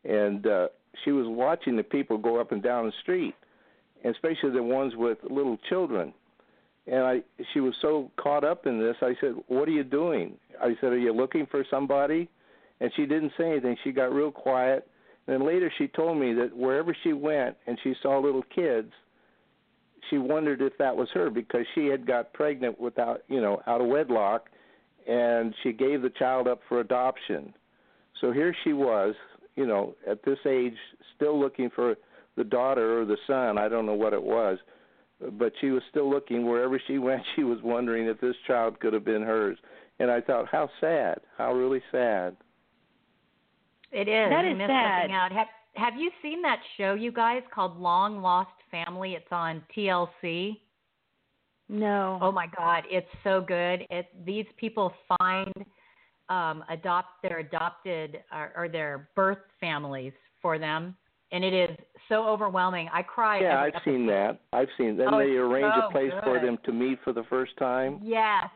and 0.04 0.46
uh, 0.46 0.68
she 1.04 1.12
was 1.12 1.26
watching 1.28 1.76
the 1.76 1.82
people 1.82 2.18
go 2.18 2.40
up 2.40 2.52
and 2.52 2.62
down 2.62 2.86
the 2.86 2.92
street, 3.02 3.34
and 4.02 4.14
especially 4.14 4.50
the 4.50 4.62
ones 4.62 4.94
with 4.96 5.18
little 5.28 5.58
children. 5.68 6.12
And 6.86 7.02
I, 7.02 7.22
she 7.52 7.60
was 7.60 7.74
so 7.80 8.10
caught 8.16 8.44
up 8.44 8.66
in 8.66 8.78
this. 8.78 8.96
I 9.00 9.14
said, 9.20 9.34
"What 9.48 9.68
are 9.68 9.72
you 9.72 9.84
doing?" 9.84 10.34
I 10.60 10.76
said, 10.80 10.92
"Are 10.92 10.98
you 10.98 11.12
looking 11.12 11.46
for 11.46 11.64
somebody?" 11.70 12.28
And 12.80 12.90
she 12.96 13.06
didn't 13.06 13.32
say 13.38 13.52
anything. 13.52 13.76
She 13.84 13.92
got 13.92 14.12
real 14.12 14.30
quiet. 14.30 14.86
And 15.26 15.40
then 15.40 15.46
later 15.46 15.72
she 15.78 15.88
told 15.88 16.18
me 16.18 16.34
that 16.34 16.54
wherever 16.54 16.94
she 17.02 17.12
went 17.12 17.56
and 17.66 17.78
she 17.82 17.94
saw 18.02 18.18
little 18.18 18.42
kids, 18.54 18.92
she 20.10 20.18
wondered 20.18 20.62
if 20.62 20.76
that 20.78 20.96
was 20.96 21.08
her 21.14 21.30
because 21.30 21.66
she 21.74 21.86
had 21.86 22.06
got 22.06 22.32
pregnant 22.32 22.80
without, 22.80 23.22
you 23.28 23.40
know, 23.40 23.62
out 23.66 23.80
of 23.80 23.86
wedlock, 23.86 24.48
and 25.06 25.54
she 25.62 25.72
gave 25.72 26.02
the 26.02 26.10
child 26.10 26.48
up 26.48 26.60
for 26.68 26.80
adoption. 26.80 27.54
So 28.20 28.32
here 28.32 28.54
she 28.64 28.72
was, 28.72 29.14
you 29.56 29.66
know, 29.66 29.94
at 30.08 30.24
this 30.24 30.38
age, 30.46 30.74
still 31.16 31.38
looking 31.38 31.70
for 31.74 31.96
the 32.36 32.44
daughter 32.44 33.00
or 33.00 33.04
the 33.04 33.18
son. 33.26 33.58
I 33.58 33.68
don't 33.68 33.86
know 33.86 33.94
what 33.94 34.12
it 34.12 34.22
was, 34.22 34.58
but 35.32 35.52
she 35.60 35.70
was 35.70 35.82
still 35.90 36.08
looking 36.10 36.46
wherever 36.46 36.80
she 36.86 36.98
went. 36.98 37.22
She 37.36 37.44
was 37.44 37.58
wondering 37.62 38.06
if 38.06 38.20
this 38.20 38.36
child 38.46 38.80
could 38.80 38.92
have 38.92 39.04
been 39.04 39.22
hers. 39.22 39.58
And 40.00 40.10
I 40.10 40.20
thought, 40.20 40.48
how 40.50 40.68
sad, 40.80 41.20
how 41.38 41.54
really 41.54 41.82
sad. 41.92 42.36
It 43.92 44.08
is. 44.08 44.30
That 44.30 44.44
you 44.44 44.52
is 44.52 44.58
missed 44.58 44.68
sad. 44.68 45.10
out. 45.12 45.30
Have 45.30 45.46
Have 45.74 45.94
you 45.96 46.10
seen 46.20 46.42
that 46.42 46.58
show, 46.76 46.94
you 46.94 47.12
guys, 47.12 47.42
called 47.54 47.78
Long 47.78 48.20
Lost 48.20 48.50
Family? 48.74 49.12
It's 49.12 49.30
on 49.30 49.62
TLC. 49.76 50.58
No. 51.68 52.18
Oh 52.20 52.32
my 52.32 52.46
God, 52.56 52.82
it's 52.90 53.06
so 53.22 53.40
good. 53.40 53.86
It 53.88 54.06
these 54.26 54.46
people 54.56 54.92
find 55.18 55.52
um, 56.28 56.64
adopt 56.68 57.22
their 57.22 57.38
adopted 57.38 58.18
or, 58.32 58.52
or 58.56 58.68
their 58.68 59.08
birth 59.14 59.38
families 59.60 60.12
for 60.42 60.58
them, 60.58 60.96
and 61.32 61.42
it 61.44 61.54
is 61.54 61.76
so 62.08 62.26
overwhelming. 62.26 62.88
I 62.92 63.02
cry. 63.02 63.40
Yeah, 63.40 63.60
I've 63.62 63.80
seen 63.84 64.06
that. 64.08 64.40
I've 64.52 64.68
seen 64.76 64.96
Then 64.96 65.08
Oh, 65.14 65.18
they 65.18 65.36
arrange 65.36 65.72
so 65.80 65.86
a 65.88 65.90
place 65.90 66.12
for 66.22 66.40
them 66.40 66.58
to 66.64 66.72
meet 66.72 66.98
for 67.04 67.12
the 67.12 67.24
first 67.30 67.56
time. 67.58 67.98
Yes, 68.02 68.50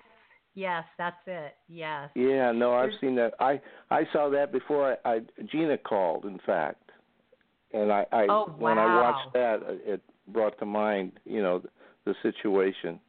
yes, 0.54 0.84
that's 0.98 1.16
it. 1.26 1.54
Yes. 1.68 2.10
Yeah, 2.14 2.52
no, 2.52 2.74
I've 2.74 2.90
There's- 2.90 3.00
seen 3.00 3.14
that. 3.16 3.34
I 3.40 3.60
I 3.90 4.02
saw 4.12 4.28
that 4.30 4.52
before 4.52 4.98
I, 5.06 5.10
I 5.14 5.20
Gina 5.50 5.78
called, 5.78 6.24
in 6.26 6.38
fact, 6.44 6.87
and 7.72 7.92
I, 7.92 8.06
I 8.12 8.26
Oh, 8.28 8.54
when 8.58 8.78
I 8.78 9.00
watched 9.00 9.32
that, 9.34 9.60
it 9.84 10.02
brought 10.28 10.58
to 10.58 10.66
mind, 10.66 11.12
you 11.24 11.42
know, 11.42 11.62
the 12.04 12.14
situation. 12.22 13.00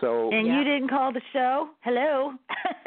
So 0.00 0.30
and 0.32 0.46
Yeah. 0.46 0.58
you 0.58 0.64
didn't 0.64 0.88
call 0.88 1.12
the 1.12 1.22
show? 1.32 1.70
Hello. 1.80 2.34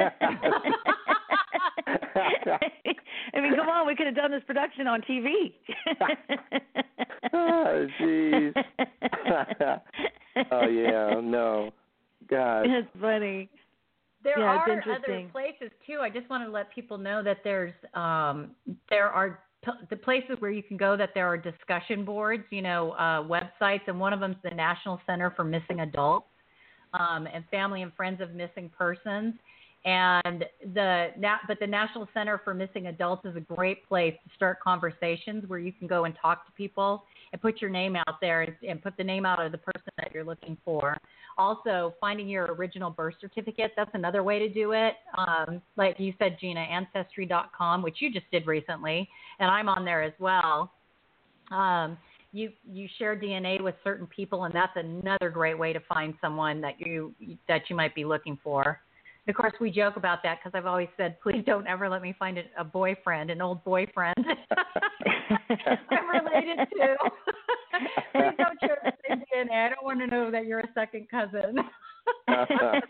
I 3.34 3.40
mean, 3.40 3.54
come 3.54 3.68
on, 3.68 3.86
we 3.86 3.94
could 3.94 4.06
have 4.06 4.14
done 4.14 4.30
this 4.30 4.42
production 4.46 4.86
on 4.86 5.00
TV. 5.02 5.54
Oh, 7.32 7.86
jeez. 8.00 8.52
oh 10.50 10.66
yeah, 10.68 11.20
no, 11.22 11.70
God. 12.28 12.66
It's 12.66 12.88
funny. 13.00 13.48
There 14.24 14.38
Yeah, 14.38 14.54
it's 14.54 14.68
are 14.68 14.72
interesting. 14.72 15.14
other 15.14 15.28
places 15.32 15.70
too. 15.86 15.98
I 16.00 16.08
just 16.08 16.28
want 16.30 16.44
to 16.44 16.50
let 16.50 16.72
people 16.74 16.96
know 16.98 17.22
that 17.22 17.38
there's 17.42 17.72
um, 17.94 18.50
there 18.88 19.08
are 19.08 19.30
p- 19.30 19.36
the 19.90 19.96
places 19.96 20.36
where 20.40 20.50
you 20.50 20.62
can 20.62 20.76
go 20.76 20.96
that 20.96 21.10
there 21.14 21.26
are 21.26 21.36
discussion 21.36 22.04
boards, 22.04 22.44
you 22.50 22.62
know, 22.62 22.92
uh, 22.92 23.22
websites, 23.22 23.82
and 23.86 23.98
one 23.98 24.12
of 24.12 24.20
them 24.20 24.32
is 24.32 24.36
the 24.42 24.50
National 24.50 25.00
Center 25.06 25.32
for 25.36 25.44
Missing 25.44 25.80
Adults 25.80 26.26
um, 26.94 27.28
and 27.32 27.44
Family 27.50 27.82
and 27.82 27.92
Friends 27.94 28.20
of 28.20 28.32
Missing 28.32 28.70
Persons. 28.76 29.34
And 29.84 30.44
the 30.74 31.08
but 31.48 31.58
the 31.58 31.66
National 31.66 32.08
Center 32.14 32.40
for 32.44 32.54
Missing 32.54 32.86
Adults 32.86 33.24
is 33.24 33.34
a 33.34 33.40
great 33.40 33.86
place 33.88 34.14
to 34.24 34.34
start 34.36 34.60
conversations 34.60 35.44
where 35.48 35.58
you 35.58 35.72
can 35.72 35.88
go 35.88 36.04
and 36.04 36.14
talk 36.20 36.46
to 36.46 36.52
people 36.52 37.04
and 37.32 37.42
put 37.42 37.60
your 37.60 37.70
name 37.70 37.96
out 37.96 38.20
there 38.20 38.42
and, 38.42 38.54
and 38.66 38.80
put 38.80 38.96
the 38.96 39.02
name 39.02 39.26
out 39.26 39.44
of 39.44 39.50
the 39.50 39.58
person 39.58 39.90
that 39.96 40.12
you're 40.14 40.24
looking 40.24 40.56
for. 40.64 40.96
Also, 41.38 41.94
finding 42.00 42.28
your 42.28 42.54
original 42.54 42.90
birth 42.90 43.14
certificate, 43.20 43.72
that's 43.76 43.90
another 43.94 44.22
way 44.22 44.38
to 44.38 44.48
do 44.48 44.72
it. 44.72 44.94
Um, 45.16 45.62
like 45.76 45.98
you 45.98 46.12
said, 46.18 46.36
Gina, 46.40 46.60
ancestry.com, 46.60 47.82
which 47.82 47.96
you 48.00 48.12
just 48.12 48.30
did 48.30 48.46
recently, 48.46 49.08
and 49.38 49.50
I'm 49.50 49.68
on 49.68 49.84
there 49.84 50.02
as 50.02 50.12
well. 50.18 50.72
Um, 51.50 51.96
you 52.32 52.50
you 52.70 52.88
share 52.98 53.14
DNA 53.14 53.62
with 53.62 53.74
certain 53.84 54.06
people, 54.06 54.44
and 54.44 54.54
that's 54.54 54.72
another 54.76 55.28
great 55.30 55.58
way 55.58 55.72
to 55.72 55.80
find 55.80 56.14
someone 56.20 56.60
that 56.62 56.74
you 56.78 57.14
that 57.48 57.62
you 57.68 57.76
might 57.76 57.94
be 57.94 58.04
looking 58.04 58.38
for. 58.42 58.80
Of 59.28 59.36
course, 59.36 59.52
we 59.60 59.70
joke 59.70 59.96
about 59.96 60.22
that 60.24 60.38
because 60.40 60.56
I've 60.56 60.66
always 60.66 60.88
said, 60.96 61.20
please 61.20 61.44
don't 61.46 61.66
ever 61.68 61.88
let 61.88 62.02
me 62.02 62.14
find 62.18 62.38
a, 62.38 62.42
a 62.58 62.64
boyfriend, 62.64 63.30
an 63.30 63.40
old 63.40 63.62
boyfriend 63.62 64.16
I'm 65.90 66.08
related 66.08 66.58
to. 66.58 66.96
please 68.12 68.34
don't 68.36 68.58
share 68.60 68.78
the 68.84 68.92
same 69.08 69.22
DNA. 69.32 69.66
I 69.66 69.68
don't 69.68 69.84
want 69.84 70.00
to 70.00 70.06
know 70.06 70.30
that 70.30 70.46
you're 70.46 70.60
a 70.60 70.68
second 70.74 71.08
cousin. 71.10 71.56
I 72.28 72.80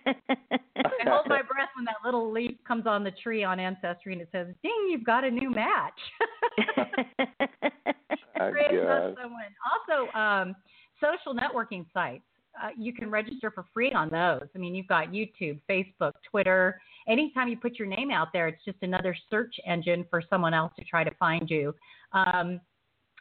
hold 1.04 1.26
my 1.28 1.42
breath 1.42 1.68
when 1.76 1.84
that 1.84 1.96
little 2.04 2.32
leaf 2.32 2.56
comes 2.66 2.86
on 2.86 3.04
the 3.04 3.10
tree 3.10 3.44
on 3.44 3.60
Ancestry 3.60 4.14
and 4.14 4.22
it 4.22 4.28
says, 4.32 4.46
"Ding, 4.62 4.88
you've 4.90 5.04
got 5.04 5.24
a 5.24 5.30
new 5.30 5.50
match." 5.50 5.98
someone. 9.20 9.52
Also, 9.70 10.18
um, 10.18 10.56
social 11.00 11.34
networking 11.34 11.84
sites. 11.92 12.24
Uh, 12.62 12.68
you 12.78 12.92
can 12.92 13.10
register 13.10 13.50
for 13.50 13.64
free 13.74 13.92
on 13.92 14.08
those. 14.08 14.48
I 14.54 14.58
mean, 14.58 14.74
you've 14.74 14.86
got 14.86 15.08
YouTube, 15.08 15.58
Facebook, 15.68 16.12
Twitter. 16.30 16.80
Anytime 17.08 17.48
you 17.48 17.56
put 17.56 17.78
your 17.78 17.88
name 17.88 18.10
out 18.10 18.28
there, 18.32 18.46
it's 18.46 18.64
just 18.64 18.78
another 18.82 19.16
search 19.30 19.54
engine 19.66 20.06
for 20.08 20.22
someone 20.30 20.54
else 20.54 20.72
to 20.78 20.84
try 20.84 21.02
to 21.02 21.10
find 21.18 21.50
you. 21.50 21.74
Um, 22.12 22.60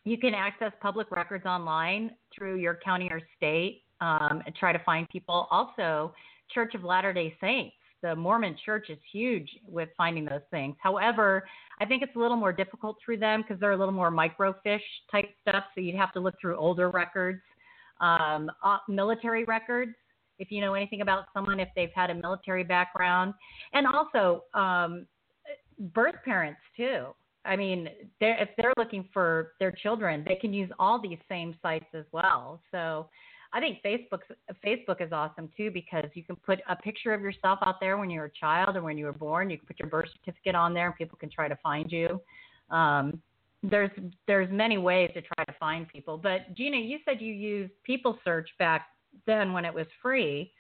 you 0.03 0.17
can 0.17 0.33
access 0.33 0.71
public 0.81 1.09
records 1.11 1.45
online 1.45 2.11
through 2.35 2.57
your 2.57 2.79
county 2.83 3.07
or 3.09 3.21
state 3.37 3.83
um, 3.99 4.41
and 4.45 4.53
try 4.55 4.71
to 4.71 4.79
find 4.83 5.09
people. 5.09 5.47
Also, 5.49 6.13
Church 6.53 6.75
of 6.75 6.83
Latter 6.83 7.13
day 7.13 7.35
Saints. 7.41 7.75
The 8.03 8.15
Mormon 8.15 8.55
church 8.65 8.89
is 8.89 8.97
huge 9.11 9.47
with 9.67 9.89
finding 9.95 10.25
those 10.25 10.41
things. 10.49 10.75
However, 10.81 11.47
I 11.79 11.85
think 11.85 12.01
it's 12.01 12.15
a 12.15 12.19
little 12.19 12.35
more 12.37 12.51
difficult 12.51 12.97
through 13.03 13.17
them 13.17 13.43
because 13.43 13.59
they're 13.59 13.73
a 13.73 13.77
little 13.77 13.93
more 13.93 14.11
microfiche 14.11 14.79
type 15.11 15.29
stuff. 15.41 15.65
So 15.75 15.81
you'd 15.81 15.95
have 15.95 16.11
to 16.13 16.19
look 16.19 16.33
through 16.41 16.57
older 16.57 16.89
records, 16.89 17.41
um, 18.01 18.51
uh, 18.63 18.77
military 18.89 19.45
records, 19.45 19.93
if 20.39 20.51
you 20.51 20.59
know 20.59 20.73
anything 20.73 21.01
about 21.01 21.25
someone, 21.33 21.59
if 21.59 21.69
they've 21.75 21.91
had 21.95 22.09
a 22.09 22.15
military 22.15 22.63
background, 22.63 23.33
and 23.73 23.87
also 23.87 24.43
um, 24.53 25.05
birth 25.93 26.15
parents 26.25 26.59
too. 26.75 27.07
I 27.45 27.55
mean, 27.55 27.89
they're, 28.19 28.41
if 28.41 28.49
they're 28.57 28.73
looking 28.77 29.07
for 29.13 29.53
their 29.59 29.71
children, 29.71 30.23
they 30.27 30.35
can 30.35 30.53
use 30.53 30.69
all 30.77 31.01
these 31.01 31.17
same 31.27 31.55
sites 31.61 31.85
as 31.93 32.05
well. 32.11 32.61
So 32.71 33.07
I 33.53 33.59
think 33.59 33.79
Facebook 33.83 34.21
Facebook 34.65 35.01
is 35.01 35.11
awesome 35.11 35.49
too 35.57 35.71
because 35.71 36.05
you 36.13 36.23
can 36.23 36.35
put 36.37 36.59
a 36.69 36.75
picture 36.75 37.13
of 37.13 37.21
yourself 37.21 37.59
out 37.65 37.79
there 37.79 37.97
when 37.97 38.09
you 38.09 38.19
were 38.19 38.27
a 38.27 38.39
child 38.39 38.75
or 38.75 38.83
when 38.83 38.97
you 38.97 39.05
were 39.05 39.13
born. 39.13 39.49
You 39.49 39.57
can 39.57 39.67
put 39.67 39.79
your 39.79 39.89
birth 39.89 40.09
certificate 40.19 40.55
on 40.55 40.73
there, 40.73 40.87
and 40.87 40.95
people 40.95 41.17
can 41.17 41.29
try 41.29 41.47
to 41.47 41.57
find 41.57 41.91
you. 41.91 42.21
Um, 42.69 43.21
there's 43.63 43.91
there's 44.27 44.49
many 44.51 44.77
ways 44.77 45.11
to 45.13 45.21
try 45.21 45.45
to 45.45 45.53
find 45.59 45.87
people. 45.87 46.17
But 46.17 46.53
Gina, 46.55 46.77
you 46.77 46.97
said 47.05 47.21
you 47.21 47.33
used 47.33 47.71
People 47.83 48.17
Search 48.23 48.49
back 48.57 48.87
then 49.27 49.53
when 49.53 49.65
it 49.65 49.73
was 49.73 49.87
free. 50.01 50.51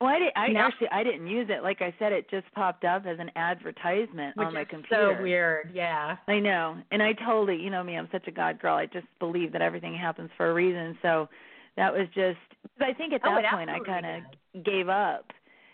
Well, 0.00 0.08
I, 0.08 0.18
did, 0.18 0.32
I 0.34 0.48
now, 0.48 0.66
actually 0.66 0.88
I 0.90 1.04
didn't 1.04 1.26
use 1.26 1.48
it. 1.50 1.62
Like 1.62 1.82
I 1.82 1.94
said, 1.98 2.12
it 2.12 2.30
just 2.30 2.50
popped 2.54 2.84
up 2.84 3.04
as 3.04 3.18
an 3.18 3.30
advertisement 3.36 4.38
on 4.38 4.54
my 4.54 4.64
computer. 4.64 5.10
It's 5.10 5.18
so 5.18 5.22
weird, 5.22 5.72
yeah. 5.74 6.16
I 6.26 6.38
know, 6.38 6.78
and 6.90 7.02
I 7.02 7.12
totally, 7.12 7.56
you 7.56 7.68
know 7.68 7.84
me, 7.84 7.98
I'm 7.98 8.08
such 8.10 8.26
a 8.26 8.30
God 8.30 8.58
girl. 8.58 8.76
I 8.76 8.86
just 8.86 9.06
believe 9.18 9.52
that 9.52 9.60
everything 9.60 9.94
happens 9.94 10.30
for 10.38 10.50
a 10.50 10.54
reason. 10.54 10.96
So 11.02 11.28
that 11.76 11.92
was 11.92 12.06
just. 12.14 12.38
I 12.80 12.94
think 12.94 13.12
at 13.12 13.20
oh, 13.26 13.34
that 13.34 13.44
oh, 13.52 13.56
point 13.56 13.68
I 13.68 13.78
kind 13.80 14.06
of 14.06 14.64
gave 14.64 14.88
up. 14.88 15.26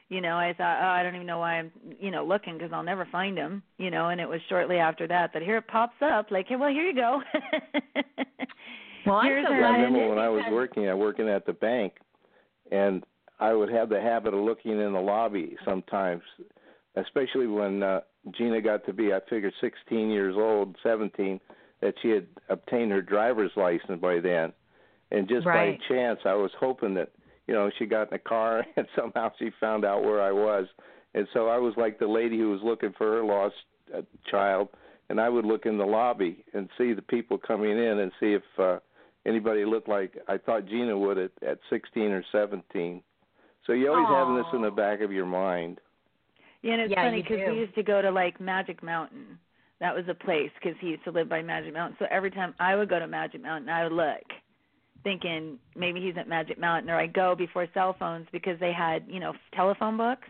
You 0.08 0.20
know, 0.20 0.36
I 0.36 0.54
thought, 0.56 0.78
oh, 0.80 0.86
I 0.86 1.02
don't 1.02 1.16
even 1.16 1.26
know 1.26 1.40
why 1.40 1.58
I'm, 1.58 1.72
you 2.00 2.12
know, 2.12 2.24
looking 2.24 2.54
because 2.54 2.70
I'll 2.72 2.82
never 2.82 3.08
find 3.10 3.36
him. 3.36 3.62
You 3.78 3.90
know, 3.90 4.08
and 4.08 4.20
it 4.20 4.28
was 4.28 4.40
shortly 4.48 4.76
after 4.76 5.08
that 5.08 5.32
that 5.32 5.42
here 5.42 5.56
it 5.56 5.66
pops 5.66 5.96
up, 6.00 6.30
like, 6.30 6.46
hey, 6.46 6.56
well, 6.56 6.70
here 6.70 6.88
you 6.88 6.94
go. 6.94 7.20
well, 9.06 9.20
so 9.22 9.26
I 9.26 9.28
remember 9.28 10.08
when 10.08 10.18
I 10.18 10.28
was 10.28 10.44
working, 10.52 10.88
I 10.88 10.94
working 10.94 11.28
at 11.28 11.44
the 11.44 11.52
bank, 11.52 11.94
and 12.70 13.04
I 13.40 13.52
would 13.52 13.70
have 13.70 13.88
the 13.88 14.00
habit 14.00 14.34
of 14.34 14.40
looking 14.40 14.72
in 14.72 14.92
the 14.92 15.00
lobby 15.00 15.56
sometimes, 15.64 16.22
especially 16.96 17.46
when 17.46 17.82
uh, 17.82 18.00
Gina 18.36 18.60
got 18.60 18.86
to 18.86 18.92
be, 18.92 19.12
I 19.12 19.20
figured, 19.28 19.52
16 19.60 20.10
years 20.10 20.34
old, 20.36 20.76
17, 20.82 21.40
that 21.80 21.94
she 22.00 22.08
had 22.10 22.26
obtained 22.48 22.92
her 22.92 23.02
driver's 23.02 23.52
license 23.56 24.00
by 24.00 24.20
then. 24.20 24.52
And 25.10 25.28
just 25.28 25.46
right. 25.46 25.78
by 25.78 25.94
chance, 25.94 26.20
I 26.24 26.34
was 26.34 26.50
hoping 26.58 26.94
that, 26.94 27.10
you 27.46 27.54
know, 27.54 27.70
she 27.78 27.86
got 27.86 28.02
in 28.02 28.08
the 28.12 28.18
car 28.18 28.64
and 28.76 28.86
somehow 28.96 29.30
she 29.38 29.50
found 29.60 29.84
out 29.84 30.02
where 30.02 30.22
I 30.22 30.32
was. 30.32 30.66
And 31.14 31.26
so 31.32 31.48
I 31.48 31.58
was 31.58 31.74
like 31.76 31.98
the 31.98 32.06
lady 32.06 32.38
who 32.38 32.50
was 32.50 32.60
looking 32.62 32.92
for 32.96 33.12
her 33.12 33.24
lost 33.24 33.54
uh, 33.96 34.02
child, 34.30 34.68
and 35.08 35.20
I 35.20 35.28
would 35.28 35.44
look 35.44 35.64
in 35.64 35.78
the 35.78 35.84
lobby 35.84 36.44
and 36.52 36.68
see 36.76 36.92
the 36.92 37.02
people 37.02 37.38
coming 37.38 37.70
in 37.70 37.98
and 38.00 38.12
see 38.20 38.32
if 38.32 38.42
uh, 38.58 38.78
anybody 39.24 39.64
looked 39.64 39.88
like 39.88 40.16
I 40.28 40.36
thought 40.36 40.66
Gina 40.66 40.98
would 40.98 41.18
at, 41.18 41.30
at 41.46 41.58
16 41.70 42.02
or 42.10 42.24
17. 42.32 43.02
So 43.66 43.72
you 43.72 43.88
always 43.90 44.06
Aww. 44.06 44.18
having 44.18 44.36
this 44.36 44.46
in 44.52 44.62
the 44.62 44.70
back 44.70 45.00
of 45.00 45.12
your 45.12 45.26
mind. 45.26 45.80
Yeah, 46.62 46.72
and 46.72 46.82
it's 46.82 46.92
yeah, 46.92 47.04
funny 47.04 47.22
because 47.22 47.38
we 47.46 47.58
used 47.58 47.74
to 47.76 47.82
go 47.82 48.02
to 48.02 48.10
like 48.10 48.40
Magic 48.40 48.82
Mountain. 48.82 49.38
That 49.80 49.94
was 49.94 50.04
a 50.08 50.14
place 50.14 50.50
because 50.60 50.76
he 50.80 50.88
used 50.88 51.04
to 51.04 51.10
live 51.10 51.28
by 51.28 51.42
Magic 51.42 51.74
Mountain. 51.74 51.96
So 51.98 52.06
every 52.10 52.30
time 52.30 52.54
I 52.58 52.76
would 52.76 52.88
go 52.88 52.98
to 52.98 53.06
Magic 53.06 53.42
Mountain, 53.42 53.68
I 53.68 53.84
would 53.84 53.92
look, 53.92 54.24
thinking 55.06 55.56
maybe 55.76 56.00
he's 56.00 56.16
at 56.18 56.28
Magic 56.28 56.58
Mountain, 56.58 56.90
or 56.90 56.98
I 56.98 57.06
go 57.06 57.36
before 57.36 57.68
cell 57.72 57.94
phones 57.96 58.26
because 58.32 58.58
they 58.58 58.72
had 58.72 59.04
you 59.08 59.20
know 59.20 59.34
telephone 59.54 59.96
books. 59.96 60.26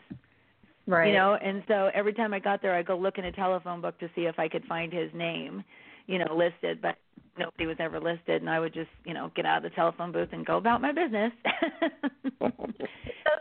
Right. 0.87 1.09
You 1.09 1.15
know, 1.15 1.35
and 1.43 1.62
so 1.67 1.91
every 1.95 2.12
time 2.12 2.35
I 2.35 2.39
got 2.39 2.61
there, 2.61 2.77
I 2.77 2.83
go 2.83 2.97
look 2.97 3.17
in 3.17 3.25
a 3.25 3.33
telephone 3.33 3.81
book 3.81 3.99
to 4.01 4.11
see 4.15 4.27
if 4.27 4.39
I 4.39 4.49
could 4.49 4.65
find 4.67 4.93
his 4.93 5.11
name, 5.15 5.65
you 6.07 6.19
know, 6.19 6.37
listed. 6.37 6.83
But 6.83 6.97
nobody 7.39 7.65
was 7.65 7.79
ever 7.81 7.99
listed, 7.99 8.43
and 8.43 8.51
I 8.51 8.61
would 8.61 8.75
just, 8.75 8.91
you 9.07 9.15
know, 9.15 9.33
get 9.35 9.47
out 9.47 9.57
of 9.57 9.62
the 9.62 9.71
telephone 9.71 10.12
booth 10.12 10.29
and 10.33 10.45
go 10.45 10.59
about 10.59 10.83
my 10.83 10.93
business. 10.93 11.33
but 12.39 12.53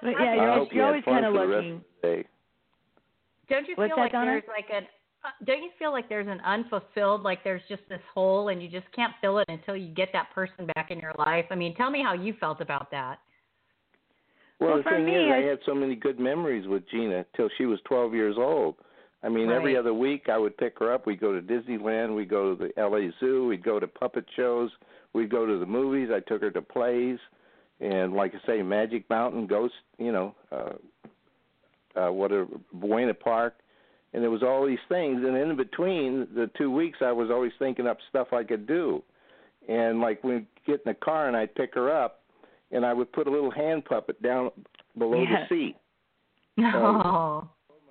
yeah, 0.03 0.35
you're, 0.35 0.49
always, 0.51 0.69
you're 0.71 0.85
always 0.85 1.03
kind 1.03 1.25
of 1.25 1.33
looking. 1.33 1.83
Don't 2.01 3.67
you 3.67 3.75
What's 3.75 3.89
feel 3.89 3.97
that, 3.97 4.01
like 4.01 4.11
Donna? 4.13 4.25
there's 4.31 4.43
like 4.47 4.69
an 4.73 4.87
don't 5.45 5.63
you 5.63 5.69
feel 5.79 5.91
like 5.91 6.09
there's 6.09 6.27
an 6.27 6.39
unfulfilled 6.41 7.21
like 7.23 7.43
there's 7.43 7.61
just 7.69 7.81
this 7.89 8.01
hole 8.13 8.49
and 8.49 8.61
you 8.61 8.69
just 8.69 8.85
can't 8.95 9.13
fill 9.21 9.39
it 9.39 9.45
until 9.49 9.75
you 9.75 9.93
get 9.93 10.09
that 10.13 10.29
person 10.33 10.67
back 10.75 10.91
in 10.91 10.99
your 10.99 11.13
life? 11.17 11.45
I 11.51 11.55
mean, 11.55 11.75
tell 11.75 11.89
me 11.89 12.01
how 12.03 12.13
you 12.13 12.33
felt 12.39 12.61
about 12.61 12.91
that. 12.91 13.19
Well, 14.59 14.69
Well, 14.69 14.77
the 14.83 14.89
thing 14.89 15.05
me, 15.05 15.15
is, 15.15 15.31
I 15.31 15.37
I- 15.37 15.41
had 15.41 15.59
so 15.65 15.75
many 15.75 15.95
good 15.95 16.19
memories 16.19 16.67
with 16.67 16.87
Gina 16.89 17.25
till 17.35 17.49
she 17.57 17.65
was 17.65 17.79
12 17.85 18.13
years 18.13 18.35
old. 18.37 18.75
I 19.23 19.29
mean, 19.29 19.49
every 19.49 19.75
other 19.75 19.93
week 19.93 20.29
I 20.29 20.37
would 20.37 20.55
pick 20.55 20.77
her 20.79 20.93
up. 20.93 21.07
We'd 21.07 21.19
go 21.19 21.33
to 21.33 21.41
Disneyland. 21.41 22.15
We'd 22.15 22.29
go 22.29 22.55
to 22.55 22.67
the 22.67 22.71
LA 22.81 23.09
Zoo. 23.19 23.47
We'd 23.47 23.63
go 23.63 23.79
to 23.79 23.87
puppet 23.87 24.25
shows. 24.35 24.69
We'd 25.13 25.31
go 25.31 25.47
to 25.47 25.57
the 25.57 25.65
movies. 25.65 26.09
I 26.13 26.19
took 26.19 26.41
her 26.41 26.51
to 26.51 26.61
plays, 26.61 27.17
and 27.79 28.13
like 28.13 28.33
I 28.35 28.45
say, 28.45 28.61
Magic 28.61 29.09
Mountain, 29.09 29.47
Ghost, 29.47 29.73
you 29.97 30.11
know, 30.11 30.35
uh, 30.51 30.73
uh, 31.99 32.11
what 32.11 32.31
a 32.31 32.45
Buena 32.73 33.13
Park, 33.15 33.55
and 34.15 34.23
there 34.23 34.31
was 34.31 34.41
all 34.41 34.65
these 34.65 34.79
things. 34.87 35.21
And 35.25 35.35
in 35.35 35.55
between 35.57 36.27
the 36.33 36.49
two 36.57 36.71
weeks, 36.71 36.99
I 37.01 37.11
was 37.11 37.29
always 37.29 37.51
thinking 37.59 37.85
up 37.85 37.97
stuff 38.09 38.31
I 38.31 38.43
could 38.45 38.65
do. 38.65 39.03
And 39.67 39.99
like 39.99 40.23
we'd 40.23 40.47
get 40.65 40.75
in 40.85 40.91
the 40.91 40.93
car 40.93 41.27
and 41.27 41.35
I'd 41.35 41.53
pick 41.53 41.75
her 41.75 41.91
up, 41.91 42.21
and 42.71 42.85
I 42.85 42.93
would 42.93 43.11
put 43.11 43.27
a 43.27 43.31
little 43.31 43.51
hand 43.51 43.83
puppet 43.85 44.21
down 44.23 44.51
below 44.97 45.21
Yeah. 45.21 45.45
the 45.49 45.55
seat 45.55 45.75
Oh. 46.59 47.47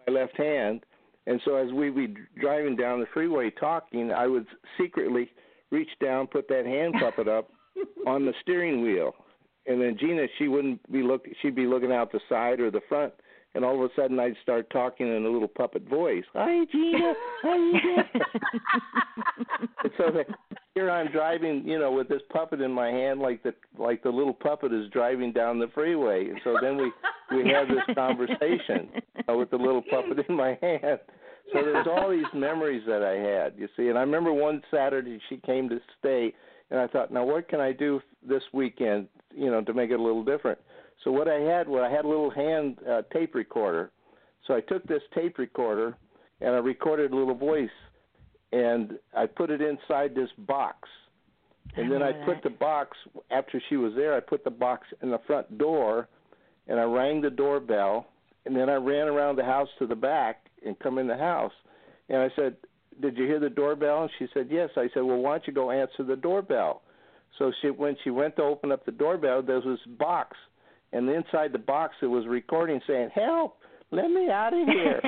my 0.06 0.12
left 0.12 0.37
hand. 0.38 0.80
And 1.26 1.40
so 1.44 1.56
as 1.56 1.72
we'd 1.72 1.94
be 1.96 2.14
driving 2.40 2.74
down 2.76 3.00
the 3.00 3.06
freeway 3.12 3.50
talking, 3.50 4.10
I 4.12 4.26
would 4.26 4.46
secretly 4.80 5.30
reach 5.70 5.88
down, 6.02 6.26
put 6.26 6.48
that 6.48 6.64
hand 6.66 6.94
puppet 7.00 7.28
up 7.28 7.50
on 8.06 8.24
the 8.24 8.32
steering 8.42 8.80
wheel, 8.82 9.14
and 9.66 9.80
then 9.80 9.96
Gina, 9.98 10.26
she 10.38 10.48
wouldn't 10.48 10.90
be 10.92 11.02
look, 11.02 11.26
she'd 11.40 11.54
be 11.54 11.66
looking 11.66 11.92
out 11.92 12.12
the 12.12 12.20
side 12.28 12.60
or 12.60 12.70
the 12.70 12.82
front, 12.88 13.12
and 13.54 13.64
all 13.64 13.74
of 13.74 13.90
a 13.90 13.94
sudden 13.94 14.18
I'd 14.18 14.36
start 14.42 14.68
talking 14.70 15.06
in 15.06 15.24
a 15.24 15.28
little 15.28 15.48
puppet 15.48 15.88
voice. 15.88 16.24
Hi, 16.34 16.64
Gina. 16.70 17.14
How 17.42 17.54
you 17.54 17.80
and 19.82 19.92
so 19.96 20.10
that 20.12 20.26
here 20.74 20.90
I'm 20.90 21.10
driving, 21.12 21.66
you 21.66 21.78
know, 21.78 21.92
with 21.92 22.08
this 22.08 22.22
puppet 22.32 22.60
in 22.60 22.72
my 22.72 22.88
hand, 22.88 23.20
like 23.20 23.42
the 23.42 23.54
like 23.78 24.02
the 24.02 24.10
little 24.10 24.34
puppet 24.34 24.72
is 24.72 24.88
driving 24.90 25.32
down 25.32 25.58
the 25.58 25.68
freeway. 25.74 26.28
And 26.28 26.40
so 26.42 26.56
then 26.60 26.76
we 26.76 26.92
we 27.30 27.48
have 27.50 27.68
this 27.68 27.94
conversation 27.94 28.90
with 29.28 29.50
the 29.50 29.56
little 29.56 29.82
puppet 29.82 30.26
in 30.28 30.34
my 30.34 30.58
hand. 30.60 30.98
So 31.52 31.62
there's 31.62 31.86
all 31.86 32.10
these 32.10 32.24
memories 32.34 32.82
that 32.86 33.02
I 33.02 33.16
had, 33.16 33.54
you 33.58 33.68
see. 33.76 33.88
And 33.88 33.98
I 33.98 34.00
remember 34.00 34.32
one 34.32 34.62
Saturday 34.70 35.20
she 35.28 35.36
came 35.38 35.68
to 35.68 35.78
stay, 35.98 36.34
and 36.70 36.80
I 36.80 36.86
thought, 36.86 37.12
now 37.12 37.24
what 37.24 37.48
can 37.48 37.60
I 37.60 37.72
do 37.72 38.00
this 38.26 38.42
weekend, 38.52 39.08
you 39.34 39.50
know, 39.50 39.60
to 39.62 39.74
make 39.74 39.90
it 39.90 40.00
a 40.00 40.02
little 40.02 40.24
different? 40.24 40.58
So 41.02 41.11
what 41.11 41.28
I 41.28 41.40
had 41.40 41.68
was 41.68 41.83
I 41.85 41.94
had 41.94 42.04
a 42.04 42.09
little 42.09 42.30
hand 42.30 42.78
uh, 42.88 43.02
tape 43.12 43.35
recorder. 43.35 43.90
So 44.46 44.54
I 44.54 44.61
took 44.61 44.85
this 44.85 45.02
tape 45.14 45.38
recorder 45.38 45.96
and 46.40 46.50
I 46.50 46.59
recorded 46.59 47.12
a 47.12 47.16
little 47.16 47.35
voice, 47.35 47.68
and 48.52 48.98
I 49.16 49.26
put 49.26 49.50
it 49.50 49.61
inside 49.61 50.14
this 50.14 50.28
box. 50.38 50.88
And 51.76 51.90
then 51.90 52.02
I 52.02 52.12
put 52.12 52.42
that. 52.42 52.44
the 52.44 52.50
box 52.50 52.96
after 53.30 53.61
she 53.68 53.76
was 53.76 53.94
there. 53.96 54.14
I 54.14 54.20
put 54.20 54.44
the 54.44 54.50
box 54.50 54.87
in 55.02 55.11
the 55.11 55.20
front 55.26 55.59
door, 55.59 56.09
and 56.68 56.78
I 56.78 56.85
rang 56.85 57.20
the 57.20 57.30
doorbell. 57.30 58.07
And 58.46 58.54
then 58.54 58.68
I 58.68 58.74
ran 58.74 59.09
around 59.09 59.37
the 59.37 59.44
house 59.44 59.68
to 59.78 59.87
the 59.87 59.94
back 59.94 60.46
and 60.64 60.78
come 60.78 60.98
in 60.98 61.07
the 61.07 61.16
house. 61.16 61.52
And 62.11 62.18
I 62.18 62.28
said, 62.37 62.57
"Did 63.00 63.16
you 63.16 63.24
hear 63.24 63.40
the 63.40 63.48
doorbell?" 63.48 64.02
And 64.02 64.11
she 64.18 64.28
said, 64.35 64.48
"Yes." 64.50 64.70
I 64.76 64.88
said, 64.92 65.02
"Well, 65.02 65.16
why 65.16 65.33
don't 65.33 65.46
you 65.46 65.52
go 65.54 65.70
answer 65.70 66.02
the 66.02 66.16
doorbell?" 66.16 66.83
So 67.38 67.50
she 67.61 67.70
when 67.70 67.96
she 68.04 68.11
went 68.11 68.37
to 68.37 68.42
open 68.42 68.70
up 68.70 68.85
the 68.85 68.92
doorbell, 68.92 69.42
there 69.42 69.57
was 69.57 69.64
this 69.64 69.96
box, 69.96 70.37
and 70.94 71.11
inside 71.11 71.52
the 71.52 71.59
box 71.59 71.94
it 72.02 72.07
was 72.07 72.26
recording 72.26 72.80
saying, 72.87 73.11
"Help! 73.14 73.59
Let 73.90 74.11
me 74.11 74.30
out 74.30 74.54
of 74.54 74.66
here! 74.66 75.00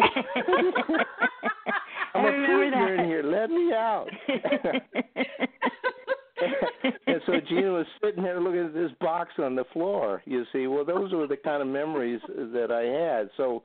I'm 2.14 2.24
I 2.24 2.28
a 2.28 2.32
prisoner 2.32 2.94
in 2.96 3.06
here. 3.06 3.22
Let 3.22 3.50
me 3.50 3.72
out!" 3.72 4.06
and 7.06 7.20
so 7.26 7.40
Gina 7.48 7.72
was 7.72 7.86
sitting 8.02 8.22
there 8.22 8.40
looking 8.40 8.66
at 8.66 8.74
this 8.74 8.90
box 9.00 9.30
on 9.38 9.54
the 9.54 9.64
floor. 9.72 10.22
You 10.26 10.44
see, 10.52 10.66
well, 10.66 10.84
those 10.84 11.12
were 11.12 11.26
the 11.26 11.36
kind 11.36 11.62
of 11.62 11.68
memories 11.68 12.20
that 12.28 12.70
I 12.70 12.82
had. 12.82 13.30
So 13.36 13.62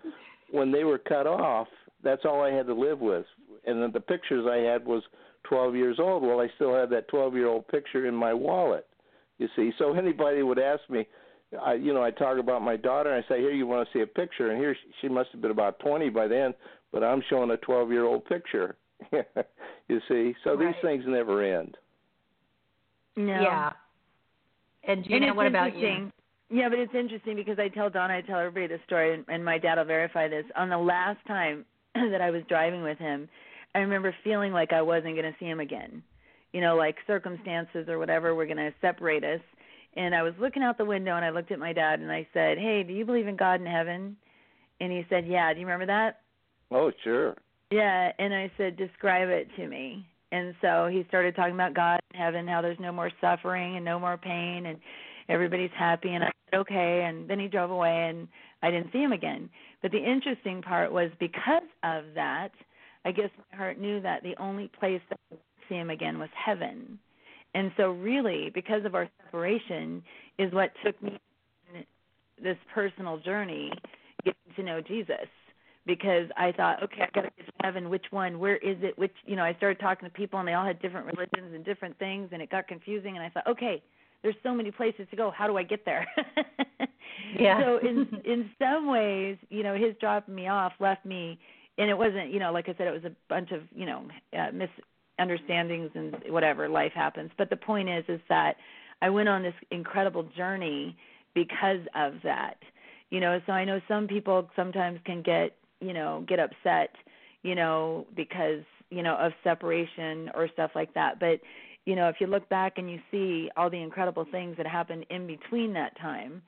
when 0.51 0.71
they 0.71 0.83
were 0.83 0.97
cut 0.97 1.27
off, 1.27 1.67
that's 2.03 2.25
all 2.25 2.41
I 2.41 2.51
had 2.51 2.67
to 2.67 2.73
live 2.73 2.99
with. 2.99 3.25
And 3.65 3.81
then 3.81 3.91
the 3.91 3.99
pictures 3.99 4.45
I 4.49 4.57
had 4.57 4.85
was 4.85 5.03
12 5.43 5.75
years 5.75 5.97
old. 5.99 6.23
Well, 6.23 6.39
I 6.39 6.47
still 6.55 6.73
have 6.73 6.89
that 6.91 7.07
12 7.09 7.35
year 7.35 7.47
old 7.47 7.67
picture 7.67 8.07
in 8.07 8.15
my 8.15 8.33
wallet. 8.33 8.87
You 9.37 9.47
see, 9.55 9.71
so 9.77 9.93
anybody 9.93 10.43
would 10.43 10.59
ask 10.59 10.81
me, 10.89 11.07
I, 11.59 11.73
you 11.73 11.93
know, 11.93 12.03
I 12.03 12.11
talk 12.11 12.37
about 12.37 12.61
my 12.61 12.77
daughter, 12.77 13.13
and 13.13 13.23
I 13.23 13.27
say, 13.27 13.39
"Here, 13.41 13.51
you 13.51 13.67
want 13.67 13.87
to 13.87 13.97
see 13.97 14.01
a 14.01 14.07
picture?" 14.07 14.51
And 14.51 14.59
here 14.59 14.75
she, 14.75 14.91
she 15.01 15.09
must 15.09 15.31
have 15.31 15.41
been 15.41 15.51
about 15.51 15.79
20 15.79 16.09
by 16.09 16.27
then, 16.27 16.53
but 16.91 17.03
I'm 17.03 17.21
showing 17.29 17.51
a 17.51 17.57
12 17.57 17.91
year 17.91 18.05
old 18.05 18.25
picture. 18.25 18.75
you 19.11 19.99
see, 20.07 20.35
so 20.43 20.55
these 20.55 20.75
things 20.81 21.03
never 21.07 21.43
end. 21.43 21.77
no. 23.15 23.41
Yeah. 23.41 23.71
And 24.83 24.99
And 24.99 25.07
Gina, 25.07 25.27
it's 25.27 25.35
what 25.35 25.47
about 25.47 25.75
you? 25.75 26.11
Yeah, 26.49 26.67
but 26.69 26.79
it's 26.79 26.93
interesting 26.93 27.35
because 27.35 27.57
I 27.59 27.69
tell 27.69 27.89
Donna, 27.89 28.15
I 28.15 28.21
tell 28.21 28.39
everybody 28.39 28.67
this 28.67 28.81
story, 28.85 29.13
and, 29.13 29.23
and 29.29 29.43
my 29.43 29.57
dad 29.57 29.77
will 29.77 29.85
verify 29.85 30.27
this. 30.27 30.43
On 30.57 30.69
the 30.69 30.77
last 30.77 31.19
time 31.25 31.65
that 31.95 32.21
I 32.21 32.29
was 32.29 32.43
driving 32.49 32.83
with 32.83 32.97
him, 32.97 33.29
I 33.73 33.79
remember 33.79 34.13
feeling 34.23 34.51
like 34.51 34.73
I 34.73 34.81
wasn't 34.81 35.15
going 35.15 35.31
to 35.31 35.35
see 35.39 35.45
him 35.45 35.61
again. 35.61 36.03
You 36.51 36.59
know, 36.59 36.75
like 36.75 36.97
circumstances 37.07 37.87
or 37.87 37.99
whatever 37.99 38.35
were 38.35 38.45
going 38.45 38.57
to 38.57 38.73
separate 38.81 39.23
us. 39.23 39.39
And 39.95 40.15
I 40.15 40.23
was 40.23 40.33
looking 40.39 40.63
out 40.63 40.77
the 40.77 40.85
window, 40.85 41.15
and 41.15 41.25
I 41.25 41.31
looked 41.31 41.51
at 41.51 41.59
my 41.59 41.73
dad, 41.73 41.99
and 41.99 42.11
I 42.11 42.27
said, 42.33 42.57
"Hey, 42.57 42.83
do 42.83 42.93
you 42.93 43.05
believe 43.05 43.27
in 43.27 43.35
God 43.35 43.59
in 43.59 43.67
heaven?" 43.67 44.15
And 44.79 44.91
he 44.91 45.05
said, 45.09 45.27
"Yeah." 45.27 45.53
Do 45.53 45.59
you 45.59 45.65
remember 45.65 45.87
that? 45.87 46.21
Oh, 46.71 46.91
sure. 47.03 47.35
Yeah, 47.71 48.11
and 48.19 48.33
I 48.33 48.51
said, 48.57 48.77
describe 48.77 49.29
it 49.29 49.47
to 49.57 49.67
me. 49.67 50.05
And 50.31 50.53
so 50.61 50.87
he 50.91 51.05
started 51.07 51.35
talking 51.35 51.53
about 51.53 51.73
God 51.73 51.99
in 52.13 52.19
heaven, 52.19 52.47
how 52.47 52.61
there's 52.61 52.79
no 52.79 52.91
more 52.91 53.11
suffering 53.19 53.75
and 53.75 53.85
no 53.85 53.99
more 53.99 54.17
pain, 54.17 54.65
and 54.65 54.77
everybody's 55.29 55.71
happy. 55.77 56.13
And 56.13 56.23
I 56.23 56.27
said, 56.27 56.59
okay. 56.59 57.03
And 57.07 57.29
then 57.29 57.39
he 57.39 57.47
drove 57.47 57.71
away, 57.71 58.09
and 58.09 58.27
I 58.61 58.71
didn't 58.71 58.91
see 58.91 58.99
him 58.99 59.11
again. 59.11 59.49
But 59.81 59.91
the 59.91 60.03
interesting 60.03 60.61
part 60.61 60.91
was 60.91 61.11
because 61.19 61.63
of 61.83 62.05
that, 62.15 62.51
I 63.03 63.11
guess 63.11 63.29
my 63.51 63.57
heart 63.57 63.79
knew 63.79 63.99
that 64.01 64.23
the 64.23 64.35
only 64.37 64.69
place 64.79 65.01
that 65.09 65.19
I 65.31 65.35
would 65.35 65.41
see 65.67 65.75
him 65.75 65.89
again 65.89 66.19
was 66.19 66.29
heaven. 66.33 66.99
And 67.53 67.71
so, 67.77 67.91
really, 67.91 68.49
because 68.53 68.85
of 68.85 68.95
our 68.95 69.09
separation, 69.25 70.03
is 70.37 70.53
what 70.53 70.71
took 70.85 71.01
me 71.01 71.19
on 71.73 71.83
this 72.41 72.57
personal 72.73 73.17
journey, 73.17 73.71
getting 74.23 74.55
to 74.55 74.63
know 74.63 74.81
Jesus 74.81 75.27
because 75.85 76.27
I 76.37 76.51
thought, 76.51 76.83
okay, 76.83 77.01
I 77.01 77.09
got 77.13 77.21
to 77.21 77.31
get 77.35 77.47
to 77.47 77.53
heaven. 77.61 77.89
Which 77.89 78.05
one? 78.11 78.39
Where 78.39 78.57
is 78.57 78.77
it? 78.81 78.97
Which, 78.97 79.15
you 79.25 79.35
know, 79.35 79.43
I 79.43 79.53
started 79.55 79.79
talking 79.79 80.07
to 80.07 80.13
people 80.13 80.39
and 80.39 80.47
they 80.47 80.53
all 80.53 80.65
had 80.65 80.79
different 80.81 81.07
religions 81.07 81.53
and 81.53 81.65
different 81.65 81.97
things, 81.97 82.29
and 82.31 82.41
it 82.41 82.49
got 82.51 82.67
confusing. 82.67 83.17
And 83.17 83.25
I 83.25 83.29
thought, 83.29 83.47
okay, 83.47 83.81
there's 84.21 84.35
so 84.43 84.53
many 84.53 84.71
places 84.71 85.07
to 85.09 85.15
go. 85.15 85.31
How 85.31 85.47
do 85.47 85.57
I 85.57 85.63
get 85.63 85.83
there? 85.85 86.07
Yeah. 87.39 87.59
So 87.61 87.77
in 87.77 88.07
in 88.25 88.49
some 88.59 88.87
ways, 88.87 89.37
you 89.49 89.63
know, 89.63 89.75
his 89.75 89.95
dropping 89.99 90.35
me 90.35 90.47
off 90.47 90.73
left 90.79 91.05
me, 91.05 91.39
and 91.77 91.89
it 91.89 91.97
wasn't, 91.97 92.31
you 92.31 92.39
know, 92.39 92.51
like 92.51 92.69
I 92.69 92.75
said, 92.77 92.87
it 92.87 92.91
was 92.91 93.05
a 93.05 93.15
bunch 93.29 93.51
of, 93.51 93.61
you 93.75 93.85
know, 93.85 94.03
uh, 94.37 94.51
misunderstandings 95.25 95.91
and 95.95 96.15
whatever. 96.33 96.69
Life 96.69 96.93
happens. 96.93 97.31
But 97.37 97.49
the 97.49 97.57
point 97.57 97.89
is, 97.89 98.03
is 98.07 98.21
that 98.29 98.55
I 99.01 99.09
went 99.09 99.29
on 99.29 99.43
this 99.43 99.53
incredible 99.71 100.23
journey 100.35 100.95
because 101.33 101.79
of 101.95 102.13
that. 102.23 102.57
You 103.09 103.19
know, 103.19 103.39
so 103.45 103.51
I 103.51 103.65
know 103.65 103.81
some 103.87 104.07
people 104.07 104.49
sometimes 104.55 104.99
can 105.05 105.21
get 105.21 105.55
you 105.81 105.93
know 105.93 106.23
get 106.27 106.39
upset 106.39 106.95
you 107.41 107.55
know 107.55 108.05
because 108.15 108.63
you 108.89 109.03
know 109.03 109.15
of 109.15 109.33
separation 109.43 110.29
or 110.35 110.47
stuff 110.53 110.71
like 110.75 110.93
that 110.93 111.19
but 111.19 111.39
you 111.85 111.95
know 111.95 112.07
if 112.07 112.15
you 112.19 112.27
look 112.27 112.47
back 112.49 112.77
and 112.77 112.89
you 112.89 112.99
see 113.09 113.49
all 113.57 113.69
the 113.69 113.81
incredible 113.81 114.25
things 114.31 114.55
that 114.57 114.67
happened 114.67 115.05
in 115.09 115.27
between 115.27 115.73
that 115.73 115.97
time 115.99 116.41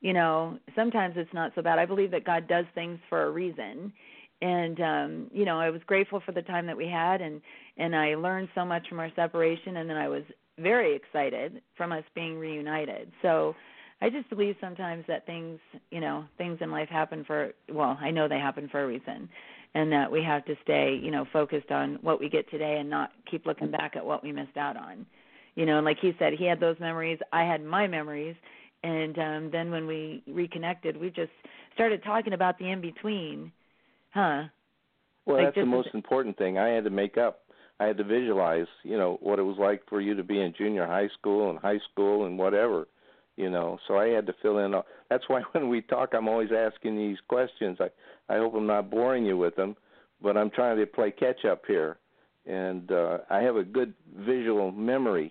you 0.00 0.12
know 0.12 0.58
sometimes 0.74 1.14
it's 1.16 1.32
not 1.34 1.52
so 1.54 1.62
bad 1.62 1.78
i 1.78 1.84
believe 1.84 2.10
that 2.10 2.24
god 2.24 2.46
does 2.48 2.64
things 2.74 2.98
for 3.08 3.24
a 3.24 3.30
reason 3.30 3.92
and 4.42 4.80
um 4.80 5.30
you 5.32 5.44
know 5.44 5.58
i 5.58 5.70
was 5.70 5.80
grateful 5.86 6.20
for 6.24 6.32
the 6.32 6.42
time 6.42 6.66
that 6.66 6.76
we 6.76 6.86
had 6.86 7.20
and 7.20 7.40
and 7.78 7.96
i 7.96 8.14
learned 8.14 8.48
so 8.54 8.64
much 8.64 8.86
from 8.88 9.00
our 9.00 9.10
separation 9.16 9.78
and 9.78 9.88
then 9.88 9.96
i 9.96 10.08
was 10.08 10.22
very 10.58 10.94
excited 10.94 11.62
from 11.76 11.92
us 11.92 12.04
being 12.14 12.38
reunited 12.38 13.10
so 13.22 13.54
I 14.00 14.10
just 14.10 14.28
believe 14.28 14.56
sometimes 14.60 15.04
that 15.08 15.24
things, 15.24 15.58
you 15.90 16.00
know, 16.00 16.26
things 16.36 16.58
in 16.60 16.70
life 16.70 16.88
happen 16.88 17.24
for 17.24 17.52
well, 17.72 17.96
I 18.00 18.10
know 18.10 18.28
they 18.28 18.38
happen 18.38 18.68
for 18.68 18.82
a 18.82 18.86
reason 18.86 19.28
and 19.74 19.90
that 19.92 20.10
we 20.10 20.22
have 20.22 20.44
to 20.46 20.54
stay, 20.62 20.98
you 21.02 21.10
know, 21.10 21.26
focused 21.32 21.70
on 21.70 21.98
what 22.02 22.20
we 22.20 22.28
get 22.28 22.48
today 22.50 22.78
and 22.78 22.88
not 22.88 23.12
keep 23.30 23.46
looking 23.46 23.70
back 23.70 23.96
at 23.96 24.04
what 24.04 24.22
we 24.22 24.32
missed 24.32 24.56
out 24.56 24.76
on. 24.76 25.06
You 25.54 25.64
know, 25.64 25.78
and 25.78 25.84
like 25.84 25.98
he 26.00 26.14
said, 26.18 26.34
he 26.34 26.44
had 26.44 26.60
those 26.60 26.78
memories, 26.78 27.18
I 27.32 27.44
had 27.44 27.64
my 27.64 27.86
memories, 27.86 28.36
and 28.82 29.18
um 29.18 29.50
then 29.50 29.70
when 29.70 29.86
we 29.86 30.22
reconnected, 30.26 30.96
we 30.98 31.08
just 31.08 31.32
started 31.74 32.02
talking 32.04 32.34
about 32.34 32.58
the 32.58 32.70
in 32.70 32.80
between. 32.80 33.50
Huh? 34.16 34.44
Well, 35.26 35.36
Like, 35.36 35.46
that's 35.48 35.54
the 35.56 35.60
this 35.60 35.66
is- 35.66 35.70
most 35.70 35.94
important 35.94 36.38
thing. 36.38 36.56
I 36.56 36.68
had 36.68 36.84
to 36.84 36.90
make 36.90 37.18
up. 37.18 37.42
I 37.78 37.84
had 37.84 37.98
to 37.98 38.04
visualize, 38.04 38.66
you 38.82 38.96
know, 38.96 39.18
what 39.20 39.38
it 39.38 39.42
was 39.42 39.58
like 39.58 39.84
for 39.84 40.00
you 40.00 40.14
to 40.14 40.24
be 40.24 40.40
in 40.40 40.54
junior 40.54 40.86
high 40.86 41.08
school 41.08 41.50
and 41.50 41.58
high 41.58 41.80
school 41.90 42.24
and 42.24 42.38
whatever, 42.38 42.88
you 43.36 43.50
know. 43.50 43.78
So 43.86 43.98
I 43.98 44.06
had 44.08 44.24
to 44.28 44.32
fill 44.40 44.58
in. 44.60 44.74
all 44.74 44.86
That's 45.10 45.28
why 45.28 45.42
when 45.52 45.68
we 45.68 45.82
talk, 45.82 46.14
I'm 46.14 46.28
always 46.28 46.50
asking 46.50 46.96
these 46.96 47.18
questions. 47.28 47.78
I 47.78 47.90
I 48.30 48.38
hope 48.38 48.54
I'm 48.54 48.66
not 48.66 48.88
boring 48.90 49.26
you 49.26 49.36
with 49.36 49.54
them, 49.56 49.76
but 50.22 50.38
I'm 50.38 50.48
trying 50.48 50.78
to 50.78 50.86
play 50.86 51.10
catch 51.10 51.44
up 51.44 51.66
here. 51.66 51.98
And 52.46 52.90
uh, 52.90 53.18
I 53.28 53.40
have 53.42 53.56
a 53.56 53.64
good 53.64 53.92
visual 54.16 54.72
memory, 54.72 55.30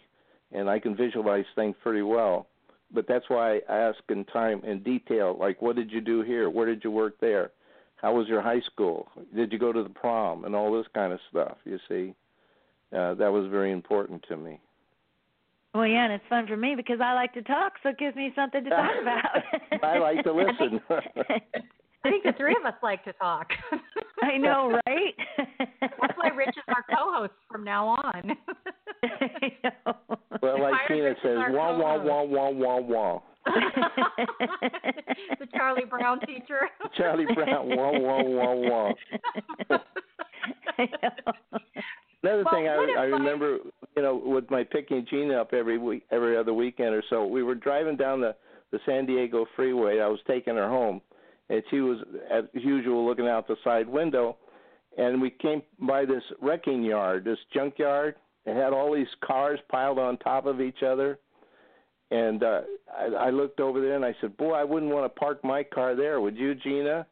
and 0.51 0.69
I 0.69 0.77
can 0.79 0.95
visualize 0.95 1.45
things 1.55 1.75
pretty 1.81 2.03
well. 2.03 2.45
But 2.93 3.07
that's 3.07 3.27
why 3.29 3.61
I 3.67 3.73
ask 3.89 3.97
in 4.09 4.23
time 4.25 4.63
in 4.63 4.83
detail, 4.83 5.35
like, 5.39 5.61
what 5.63 5.75
did 5.75 5.91
you 5.91 6.01
do 6.01 6.21
here? 6.21 6.49
Where 6.51 6.67
did 6.67 6.83
you 6.83 6.91
work 6.91 7.15
there? 7.19 7.51
How 7.97 8.13
was 8.13 8.27
your 8.27 8.41
high 8.41 8.61
school? 8.61 9.07
Did 9.35 9.51
you 9.51 9.59
go 9.59 9.71
to 9.71 9.83
the 9.83 9.89
prom 9.89 10.45
and 10.45 10.55
all 10.55 10.71
this 10.75 10.87
kind 10.93 11.13
of 11.13 11.19
stuff? 11.29 11.57
You 11.65 11.79
see, 11.87 12.13
uh, 12.95 13.15
that 13.15 13.31
was 13.31 13.47
very 13.49 13.71
important 13.71 14.23
to 14.27 14.37
me. 14.37 14.59
Well, 15.73 15.87
yeah, 15.87 16.05
and 16.05 16.13
it's 16.13 16.23
fun 16.29 16.47
for 16.47 16.55
me 16.55 16.75
because 16.75 16.99
I 17.03 17.13
like 17.13 17.33
to 17.33 17.41
talk, 17.41 17.73
so 17.83 17.89
it 17.89 17.97
gives 17.97 18.15
me 18.15 18.31
something 18.35 18.63
to 18.63 18.69
talk 18.69 18.91
about. 19.01 19.83
I 19.83 19.97
like 19.97 20.23
to 20.23 20.31
listen. 20.33 20.79
I 20.89 22.09
think 22.09 22.23
the 22.23 22.33
three 22.37 22.55
of 22.57 22.65
us 22.65 22.79
like 22.83 23.03
to 23.05 23.13
talk. 23.13 23.49
I 24.21 24.37
know, 24.37 24.79
right? 24.85 25.15
That's 25.79 26.13
why 26.17 26.29
Rich 26.29 26.49
is 26.49 26.63
our 26.67 26.85
co-host 26.95 27.33
from 27.51 27.63
now 27.63 27.87
on. 27.87 28.37
I 29.03 29.51
know. 29.63 29.95
well, 30.41 30.61
like 30.61 30.73
Myron 30.73 30.87
Tina 30.87 31.15
says, 31.23 31.37
our 31.37 31.51
wah 31.51 31.77
wah 31.77 31.97
co-host. 31.97 32.07
wah 32.07 32.23
wah 32.23 32.49
wah 32.49 32.79
wah. 32.79 33.21
the 35.39 35.47
Charlie 35.55 35.85
Brown 35.85 36.19
teacher. 36.21 36.69
Charlie 36.97 37.25
Brown, 37.33 37.67
wah 37.75 37.91
wah 37.97 38.23
wah 38.23 38.53
wah. 38.55 38.91
Another 42.23 42.43
Well, 42.43 42.53
thing 42.55 42.67
I, 42.67 42.77
what 42.77 42.89
if 42.89 42.97
I 42.97 43.01
I- 43.01 43.05
remember, 43.05 43.57
you 43.95 44.01
know, 44.01 44.15
with 44.23 44.49
my 44.49 44.63
picking 44.63 45.05
Gina 45.09 45.35
up 45.39 45.53
every 45.53 45.77
week, 45.77 46.03
every 46.11 46.35
other 46.35 46.53
weekend 46.53 46.95
or 46.95 47.03
so, 47.09 47.25
we 47.25 47.43
were 47.43 47.55
driving 47.55 47.95
down 47.97 48.21
the 48.21 48.35
the 48.71 48.79
San 48.85 49.05
Diego 49.05 49.45
freeway. 49.55 49.99
I 49.99 50.07
was 50.07 50.19
taking 50.27 50.55
her 50.55 50.67
home, 50.67 51.01
and 51.49 51.61
she 51.69 51.79
was 51.81 51.99
as 52.31 52.45
usual 52.53 53.05
looking 53.05 53.27
out 53.27 53.47
the 53.47 53.55
side 53.63 53.87
window, 53.87 54.37
and 54.97 55.21
we 55.21 55.29
came 55.29 55.61
by 55.79 56.03
this 56.05 56.23
wrecking 56.41 56.83
yard, 56.83 57.23
this 57.23 57.37
junkyard. 57.53 58.15
It 58.47 58.55
had 58.55 58.73
all 58.73 58.93
these 58.93 59.07
cars 59.23 59.59
piled 59.69 59.99
on 59.99 60.17
top 60.17 60.45
of 60.47 60.59
each 60.61 60.81
other, 60.85 61.19
and 62.11 62.43
uh, 62.43 62.61
I, 62.97 63.27
I 63.27 63.29
looked 63.29 63.59
over 63.59 63.81
there 63.81 63.95
and 63.95 64.05
I 64.05 64.15
said, 64.21 64.37
"Boy, 64.37 64.53
I 64.53 64.63
wouldn't 64.63 64.91
want 64.91 65.05
to 65.05 65.19
park 65.19 65.43
my 65.43 65.63
car 65.63 65.95
there, 65.95 66.21
would 66.21 66.37
you, 66.37 66.55
Gina?" 66.55 67.05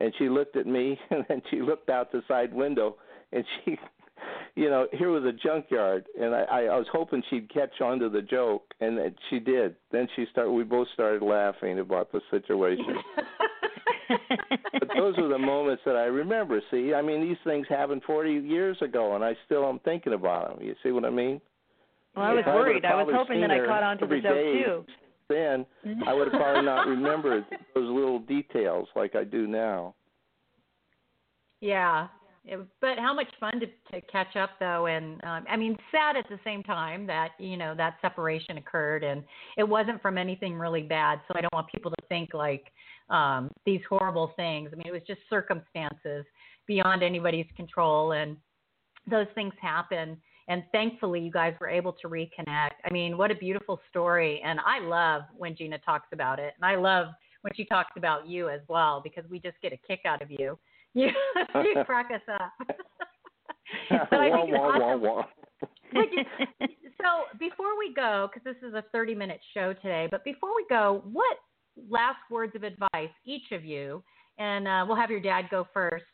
And 0.00 0.12
she 0.18 0.28
looked 0.28 0.56
at 0.56 0.66
me, 0.66 0.98
and 1.10 1.24
then 1.28 1.42
she 1.50 1.60
looked 1.60 1.88
out 1.90 2.12
the 2.12 2.22
side 2.28 2.52
window, 2.52 2.96
and 3.32 3.44
she 3.64 3.78
you 4.56 4.70
know, 4.70 4.86
here 4.92 5.10
was 5.10 5.24
a 5.24 5.32
junkyard, 5.32 6.04
and 6.20 6.34
I, 6.34 6.42
I, 6.42 6.60
I 6.64 6.76
was 6.78 6.86
hoping 6.92 7.22
she'd 7.30 7.52
catch 7.52 7.80
on 7.80 7.98
to 8.00 8.08
the 8.08 8.22
joke, 8.22 8.62
and 8.80 8.98
it- 8.98 9.18
she 9.30 9.38
did. 9.40 9.76
Then 9.90 10.08
she 10.16 10.26
started. 10.30 10.52
We 10.52 10.64
both 10.64 10.88
started 10.94 11.22
laughing 11.22 11.78
about 11.80 12.12
the 12.12 12.20
situation. 12.30 12.96
but 14.78 14.88
those 14.96 15.16
are 15.18 15.28
the 15.28 15.38
moments 15.38 15.82
that 15.86 15.96
I 15.96 16.04
remember. 16.04 16.60
See, 16.70 16.94
I 16.94 17.02
mean, 17.02 17.20
these 17.26 17.36
things 17.44 17.66
happened 17.68 18.02
40 18.06 18.32
years 18.32 18.76
ago, 18.82 19.14
and 19.14 19.24
I 19.24 19.36
still 19.46 19.68
am 19.68 19.78
thinking 19.80 20.12
about 20.12 20.56
them. 20.56 20.66
You 20.66 20.74
see 20.82 20.90
what 20.92 21.04
I 21.04 21.10
mean? 21.10 21.40
Well, 22.16 22.24
I 22.24 22.32
was 22.32 22.42
If 22.42 22.48
I 22.48 22.54
worried. 22.54 22.84
I 22.84 23.02
was 23.02 23.12
hoping 23.14 23.40
that 23.40 23.50
I 23.50 23.66
caught 23.66 23.82
on 23.82 23.98
to 23.98 24.06
the 24.06 24.20
joke 24.20 24.34
day 24.34 24.62
too. 24.64 24.84
Then 25.28 25.66
I 26.06 26.12
would 26.12 26.32
have 26.32 26.40
probably 26.40 26.62
not 26.62 26.86
remembered 26.86 27.44
those 27.74 27.90
little 27.90 28.20
details 28.20 28.88
like 28.94 29.16
I 29.16 29.24
do 29.24 29.46
now. 29.46 29.94
yeah. 31.60 32.08
It, 32.46 32.60
but 32.82 32.98
how 32.98 33.14
much 33.14 33.28
fun 33.40 33.58
to, 33.60 33.66
to 33.66 34.06
catch 34.06 34.36
up 34.36 34.50
though, 34.60 34.84
and 34.84 35.14
um, 35.24 35.46
I 35.48 35.56
mean, 35.56 35.78
sad 35.90 36.14
at 36.14 36.28
the 36.28 36.38
same 36.44 36.62
time 36.62 37.06
that 37.06 37.30
you 37.38 37.56
know 37.56 37.74
that 37.74 37.96
separation 38.02 38.58
occurred, 38.58 39.02
and 39.02 39.24
it 39.56 39.64
wasn't 39.66 40.02
from 40.02 40.18
anything 40.18 40.58
really 40.58 40.82
bad. 40.82 41.20
So 41.26 41.32
I 41.36 41.40
don't 41.40 41.54
want 41.54 41.68
people 41.68 41.90
to 41.90 41.96
think 42.10 42.34
like 42.34 42.70
um, 43.08 43.50
these 43.64 43.80
horrible 43.88 44.34
things. 44.36 44.68
I 44.72 44.76
mean, 44.76 44.86
it 44.86 44.92
was 44.92 45.00
just 45.06 45.20
circumstances 45.30 46.26
beyond 46.66 47.02
anybody's 47.02 47.46
control, 47.56 48.12
and 48.12 48.36
those 49.10 49.26
things 49.34 49.54
happen. 49.58 50.18
And 50.48 50.62
thankfully, 50.72 51.20
you 51.20 51.30
guys 51.30 51.54
were 51.60 51.68
able 51.68 51.92
to 51.94 52.08
reconnect. 52.08 52.76
I 52.84 52.92
mean, 52.92 53.16
what 53.16 53.30
a 53.30 53.34
beautiful 53.34 53.80
story. 53.88 54.42
And 54.44 54.60
I 54.64 54.78
love 54.80 55.22
when 55.36 55.56
Gina 55.56 55.78
talks 55.78 56.08
about 56.12 56.38
it, 56.38 56.54
and 56.56 56.64
I 56.64 56.76
love 56.76 57.08
when 57.40 57.52
she 57.54 57.64
talks 57.64 57.92
about 57.96 58.26
you 58.26 58.48
as 58.48 58.60
well 58.68 59.00
because 59.02 59.24
we 59.30 59.38
just 59.38 59.56
get 59.62 59.72
a 59.72 59.78
kick 59.86 60.00
out 60.06 60.22
of 60.22 60.30
you 60.30 60.58
you, 60.94 61.10
you 61.54 61.74
crack 61.86 62.10
us 62.14 62.20
up. 62.32 62.52
but 64.10 64.20
I 64.20 64.30
think 64.30 64.50
it's 64.50 64.58
awesome. 64.58 65.24
so 67.02 67.38
before 67.38 67.76
we 67.78 67.92
go, 67.94 68.28
because 68.32 68.44
this 68.44 68.68
is 68.68 68.74
a 68.74 68.84
30 68.92 69.14
minute 69.14 69.40
show 69.52 69.72
today, 69.74 70.08
but 70.10 70.24
before 70.24 70.54
we 70.54 70.64
go, 70.68 71.02
what 71.12 71.36
last 71.90 72.18
words 72.30 72.54
of 72.54 72.62
advice, 72.62 73.10
each 73.24 73.50
of 73.52 73.64
you, 73.64 74.02
and 74.38 74.68
uh, 74.68 74.84
we'll 74.86 74.96
have 74.96 75.10
your 75.10 75.20
dad 75.20 75.46
go 75.50 75.66
first. 75.74 76.04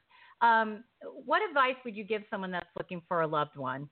Um, 0.41 0.85
what 1.27 1.43
advice 1.47 1.77
would 1.85 1.95
you 1.95 2.05
give 2.05 2.23
someone 2.31 2.51
that's 2.51 2.67
looking 2.79 3.03
for 3.07 3.21
a 3.21 3.27
loved 3.27 3.57
one? 3.57 3.89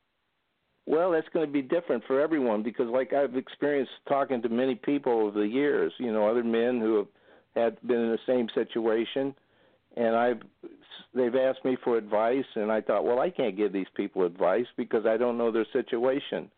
Well, 0.89 1.11
that's 1.11 1.29
going 1.35 1.47
to 1.47 1.53
be 1.53 1.61
different 1.61 2.03
for 2.07 2.21
everyone 2.21 2.63
because, 2.63 2.87
like 2.89 3.13
I've 3.13 3.37
experienced 3.37 3.93
talking 4.09 4.41
to 4.41 4.49
many 4.49 4.75
people 4.75 5.13
over 5.13 5.39
the 5.39 5.47
years, 5.47 5.93
you 5.99 6.13
know, 6.13 6.27
other 6.27 6.43
men 6.43 6.81
who 6.81 6.97
have 6.97 7.07
had 7.55 7.87
been 7.87 7.99
in 7.99 8.11
the 8.11 8.19
same 8.27 8.49
situation 8.55 9.35
and 9.99 10.15
I've 10.17 10.41
they've 11.15 11.35
asked 11.35 11.65
me 11.65 11.77
for 11.83 11.97
advice, 11.97 12.45
and 12.55 12.71
I 12.71 12.81
thought, 12.81 13.05
well, 13.05 13.19
I 13.19 13.31
can't 13.31 13.57
give 13.57 13.73
these 13.73 13.87
people 13.97 14.25
advice 14.25 14.67
because 14.77 15.07
I 15.07 15.17
don't 15.17 15.37
know 15.37 15.51
their 15.51 15.67
situation. 15.73 16.51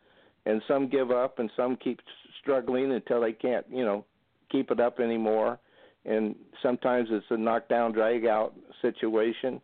And 0.46 0.62
some 0.66 0.88
give 0.88 1.10
up, 1.10 1.38
and 1.38 1.50
some 1.56 1.76
keep 1.76 2.00
struggling 2.40 2.92
until 2.92 3.20
they 3.20 3.32
can't, 3.32 3.64
you 3.70 3.84
know, 3.84 4.04
keep 4.50 4.70
it 4.70 4.80
up 4.80 5.00
anymore. 5.00 5.58
And 6.04 6.34
sometimes 6.62 7.08
it's 7.10 7.26
a 7.30 7.36
knockdown, 7.36 7.92
drag 7.92 8.26
out 8.26 8.54
situation. 8.82 9.60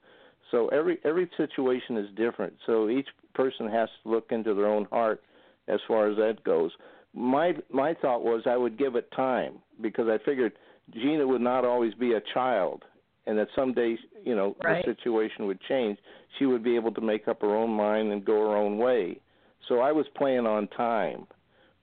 So 0.50 0.68
every 0.68 0.98
every 1.05 1.31
situation 1.37 1.96
is 1.96 2.09
different. 2.16 2.55
So 2.66 2.88
each 2.88 3.09
person 3.37 3.68
has 3.68 3.88
to 4.03 4.11
look 4.11 4.27
into 4.31 4.55
their 4.55 4.66
own 4.66 4.87
heart 4.87 5.22
as 5.68 5.81
far 5.87 6.11
as 6.11 6.16
that 6.16 6.42
goes. 6.44 6.72
My 7.14 7.55
my 7.70 7.94
thought 7.94 8.22
was 8.22 8.42
I 8.46 8.57
would 8.57 8.79
give 8.79 8.96
it 8.96 9.11
time 9.14 9.59
because 9.81 10.09
I 10.09 10.18
figured 10.25 10.53
Gina 10.92 11.27
would 11.27 11.40
not 11.40 11.64
always 11.64 11.94
be 11.94 12.12
a 12.12 12.20
child 12.35 12.85
and 13.27 13.38
that 13.38 13.49
someday, 13.57 13.96
you 14.25 14.35
know, 14.37 14.57
right. 14.62 14.85
the 14.85 14.94
situation 14.94 15.46
would 15.46 15.61
change, 15.68 15.99
she 16.38 16.46
would 16.46 16.62
be 16.62 16.77
able 16.77 16.92
to 16.92 17.01
make 17.01 17.27
up 17.29 17.40
her 17.40 17.57
own 17.57 17.70
mind 17.70 18.12
and 18.12 18.25
go 18.25 18.35
her 18.35 18.57
own 18.57 18.79
way. 18.79 19.20
So 19.68 19.81
I 19.81 19.92
was 19.92 20.07
playing 20.16 20.46
on 20.46 20.68
time, 20.68 21.27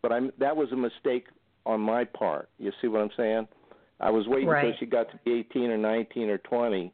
but 0.01 0.11
I'm 0.11 0.31
that 0.39 0.55
was 0.55 0.71
a 0.71 0.75
mistake 0.75 1.27
on 1.65 1.81
my 1.81 2.05
part. 2.05 2.49
You 2.57 2.71
see 2.81 2.87
what 2.87 3.01
I'm 3.01 3.09
saying? 3.17 3.47
I 3.99 4.09
was 4.09 4.25
waiting 4.27 4.49
right. 4.49 4.65
until 4.65 4.79
she 4.79 4.85
got 4.85 5.09
to 5.11 5.19
be 5.23 5.33
18 5.49 5.69
or 5.69 5.77
19 5.77 6.29
or 6.29 6.37
20, 6.39 6.93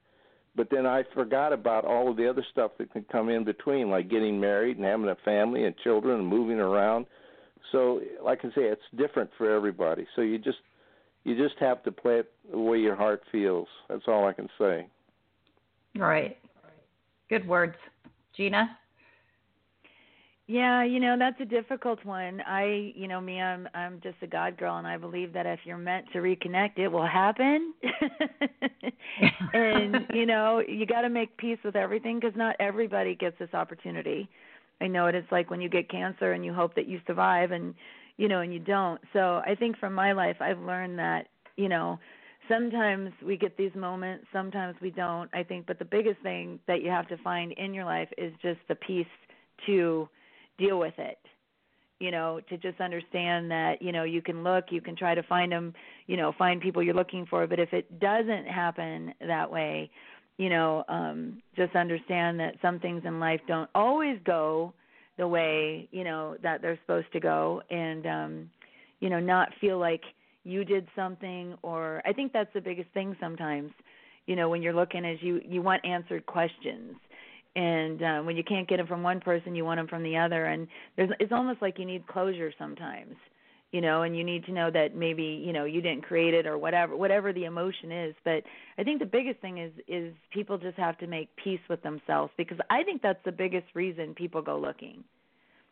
but 0.55 0.69
then 0.69 0.85
I 0.85 1.03
forgot 1.13 1.53
about 1.53 1.85
all 1.85 2.09
of 2.09 2.17
the 2.17 2.29
other 2.29 2.45
stuff 2.51 2.71
that 2.79 2.91
could 2.91 3.07
come 3.09 3.29
in 3.29 3.43
between, 3.43 3.89
like 3.89 4.09
getting 4.09 4.39
married 4.39 4.77
and 4.77 4.85
having 4.85 5.09
a 5.09 5.17
family 5.23 5.65
and 5.65 5.75
children 5.83 6.19
and 6.19 6.27
moving 6.27 6.59
around. 6.59 7.05
So, 7.71 8.01
like 8.23 8.39
I 8.43 8.49
say, 8.49 8.63
it's 8.63 8.81
different 8.97 9.29
for 9.37 9.49
everybody. 9.53 10.07
So 10.15 10.21
you 10.21 10.37
just 10.37 10.57
you 11.23 11.37
just 11.37 11.59
have 11.59 11.83
to 11.83 11.91
play 11.91 12.19
it 12.19 12.31
the 12.51 12.57
way 12.57 12.79
your 12.79 12.95
heart 12.95 13.21
feels. 13.31 13.67
That's 13.89 14.03
all 14.07 14.27
I 14.27 14.33
can 14.33 14.49
say. 14.57 14.87
Right. 15.95 16.37
Good 17.29 17.47
words. 17.47 17.75
Gina? 18.35 18.77
Yeah, 20.49 20.83
you 20.83 20.99
know, 20.99 21.15
that's 21.15 21.39
a 21.41 21.45
difficult 21.45 22.03
one. 22.03 22.41
I, 22.41 22.91
you 22.95 23.07
know, 23.07 23.21
me, 23.21 23.39
I'm 23.39 23.69
I'm 23.75 24.01
just 24.01 24.15
a 24.23 24.27
God 24.27 24.57
girl 24.57 24.77
and 24.77 24.87
I 24.87 24.97
believe 24.97 25.31
that 25.33 25.45
if 25.45 25.59
you're 25.63 25.77
meant 25.77 26.07
to 26.11 26.19
reconnect, 26.21 26.79
it 26.79 26.87
will 26.87 27.05
happen. 27.05 27.71
and, 29.53 30.07
you 30.11 30.25
know, 30.25 30.59
you 30.67 30.87
got 30.87 31.01
to 31.01 31.09
make 31.09 31.37
peace 31.37 31.59
with 31.63 31.75
everything 31.75 32.19
cuz 32.19 32.33
not 32.35 32.55
everybody 32.59 33.13
gets 33.13 33.37
this 33.37 33.53
opportunity. 33.53 34.27
I 34.81 34.87
know 34.87 35.05
it 35.05 35.13
is 35.13 35.23
like 35.29 35.51
when 35.51 35.61
you 35.61 35.69
get 35.69 35.87
cancer 35.87 36.31
and 36.31 36.43
you 36.43 36.51
hope 36.51 36.73
that 36.73 36.87
you 36.87 36.99
survive 37.05 37.51
and 37.51 37.75
you 38.17 38.27
know, 38.27 38.41
and 38.41 38.51
you 38.51 38.59
don't. 38.59 38.99
So 39.13 39.43
I 39.45 39.53
think 39.53 39.77
from 39.77 39.93
my 39.93 40.13
life, 40.13 40.37
I've 40.41 40.59
learned 40.59 40.97
that, 40.97 41.27
you 41.57 41.69
know, 41.69 41.99
sometimes 42.47 43.11
we 43.23 43.37
get 43.37 43.55
these 43.55 43.75
moments, 43.75 44.25
sometimes 44.33 44.75
we 44.81 44.89
don't. 44.89 45.29
I 45.31 45.43
think, 45.43 45.67
but 45.67 45.77
the 45.77 45.85
biggest 45.85 46.21
thing 46.21 46.59
that 46.65 46.81
you 46.81 46.89
have 46.89 47.07
to 47.09 47.17
find 47.17 47.51
in 47.51 47.71
your 47.71 47.85
life 47.85 48.09
is 48.17 48.33
just 48.41 48.61
the 48.67 48.73
peace 48.73 49.15
to 49.67 50.09
deal 50.59 50.77
with 50.79 50.93
it. 50.97 51.17
You 51.99 52.11
know, 52.11 52.39
to 52.49 52.57
just 52.57 52.79
understand 52.79 53.51
that, 53.51 53.81
you 53.81 53.91
know, 53.91 54.03
you 54.03 54.21
can 54.21 54.43
look, 54.43 54.65
you 54.69 54.79
can 54.79 54.95
try 54.95 55.15
to 55.15 55.23
find 55.23 55.51
them, 55.51 55.73
you 56.07 56.15
know, 56.15 56.31
find 56.37 56.61
people 56.61 56.81
you're 56.81 56.93
looking 56.93 57.25
for, 57.25 57.45
but 57.45 57.59
if 57.59 57.73
it 57.73 57.99
doesn't 57.99 58.45
happen 58.47 59.13
that 59.19 59.51
way, 59.51 59.89
you 60.37 60.49
know, 60.49 60.85
um 60.87 61.41
just 61.57 61.75
understand 61.75 62.39
that 62.39 62.55
some 62.61 62.79
things 62.79 63.01
in 63.05 63.19
life 63.19 63.41
don't 63.47 63.69
always 63.75 64.17
go 64.23 64.73
the 65.19 65.27
way 65.27 65.87
you 65.91 66.03
know 66.03 66.35
that 66.41 66.61
they're 66.61 66.79
supposed 66.81 67.11
to 67.11 67.19
go 67.19 67.61
and 67.69 68.07
um 68.07 68.49
you 69.01 69.09
know 69.09 69.19
not 69.19 69.49
feel 69.59 69.77
like 69.77 70.01
you 70.45 70.63
did 70.63 70.87
something 70.95 71.53
or 71.61 72.01
i 72.05 72.13
think 72.13 72.31
that's 72.31 72.51
the 72.53 72.61
biggest 72.61 72.89
thing 72.93 73.15
sometimes 73.19 73.69
you 74.25 74.35
know 74.35 74.49
when 74.49 74.63
you're 74.63 74.73
looking 74.73 75.03
is 75.03 75.19
you 75.21 75.41
you 75.45 75.61
want 75.61 75.85
answered 75.85 76.25
questions 76.25 76.95
and 77.55 78.03
uh, 78.03 78.19
when 78.21 78.37
you 78.37 78.43
can't 78.43 78.67
get 78.67 78.77
them 78.77 78.87
from 78.87 79.03
one 79.03 79.19
person 79.19 79.55
you 79.55 79.65
want 79.65 79.79
them 79.79 79.87
from 79.87 80.03
the 80.03 80.15
other 80.17 80.45
and 80.45 80.67
there's 80.95 81.09
it's 81.19 81.31
almost 81.31 81.61
like 81.61 81.79
you 81.79 81.85
need 81.85 82.05
closure 82.07 82.51
sometimes 82.57 83.15
you 83.71 83.81
know 83.81 84.01
and 84.03 84.15
you 84.17 84.23
need 84.23 84.45
to 84.45 84.51
know 84.51 84.69
that 84.71 84.95
maybe 84.95 85.23
you 85.23 85.53
know 85.53 85.65
you 85.65 85.81
didn't 85.81 86.01
create 86.03 86.33
it 86.33 86.45
or 86.45 86.57
whatever 86.57 86.95
whatever 86.95 87.33
the 87.33 87.45
emotion 87.45 87.91
is 87.91 88.15
but 88.23 88.43
i 88.77 88.83
think 88.83 88.99
the 88.99 89.05
biggest 89.05 89.39
thing 89.41 89.57
is 89.57 89.71
is 89.87 90.13
people 90.33 90.57
just 90.57 90.77
have 90.77 90.97
to 90.97 91.07
make 91.07 91.29
peace 91.43 91.59
with 91.69 91.81
themselves 91.83 92.31
because 92.37 92.57
i 92.69 92.83
think 92.83 93.01
that's 93.01 93.23
the 93.25 93.31
biggest 93.31 93.67
reason 93.73 94.13
people 94.13 94.41
go 94.41 94.57
looking. 94.59 95.03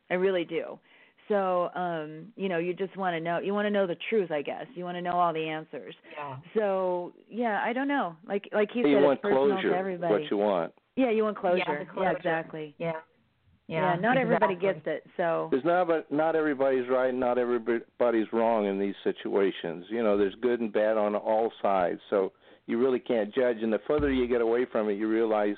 I 0.09 0.13
really 0.13 0.45
do. 0.45 0.79
So 1.27 1.69
um 1.75 2.27
you 2.37 2.47
know 2.49 2.57
you 2.57 2.73
just 2.73 2.95
want 2.95 3.13
to 3.15 3.19
know 3.19 3.39
you 3.39 3.53
want 3.53 3.65
to 3.65 3.71
know 3.71 3.85
the 3.85 3.97
truth 4.09 4.31
i 4.31 4.41
guess. 4.41 4.65
You 4.75 4.83
want 4.85 4.95
to 4.95 5.01
know 5.01 5.11
all 5.11 5.33
the 5.33 5.47
answers. 5.47 5.95
Yeah. 6.15 6.37
So 6.55 7.13
yeah 7.29 7.61
i 7.63 7.73
don't 7.73 7.87
know. 7.87 8.15
Like 8.27 8.47
like 8.53 8.69
he 8.71 8.79
you 8.79 8.95
said 8.95 9.03
want 9.03 9.13
it's 9.17 9.21
personal 9.23 9.47
closure, 9.47 9.69
to 9.71 9.75
everybody. 9.75 10.13
what 10.13 10.31
you 10.31 10.37
want 10.37 10.73
yeah 10.97 11.10
you 11.10 11.23
want 11.23 11.38
closure 11.38 11.57
yeah, 11.60 11.83
closure. 11.86 12.03
yeah 12.03 12.12
exactly 12.12 12.75
yeah 12.77 12.93
yeah, 13.67 13.95
not 13.99 14.17
everybody 14.17 14.55
gets 14.55 14.79
it. 14.86 15.03
So 15.17 15.49
there's 15.51 15.65
not 15.65 15.88
but 15.88 16.10
not 16.10 16.38
everybody's 16.38 16.88
right, 16.89 17.13
not 17.13 17.38
everybody's 17.38 18.27
wrong 18.31 18.65
in 18.65 18.79
these 18.79 18.95
situations. 19.03 19.86
You 19.89 20.03
know, 20.03 20.17
there's 20.17 20.36
good 20.41 20.62
and 20.62 20.71
bad 20.71 20.97
on 20.97 21.15
all 21.15 21.51
sides. 21.62 21.99
So 22.10 22.31
you 22.65 22.79
really 22.79 22.99
can't 22.99 23.33
judge. 23.36 23.57
And 23.62 23.71
the 23.71 23.81
further 23.86 24.12
you 24.12 24.25
get 24.27 24.39
away 24.39 24.65
from 24.71 24.89
it, 24.89 24.93
you 24.93 25.10
realize 25.10 25.57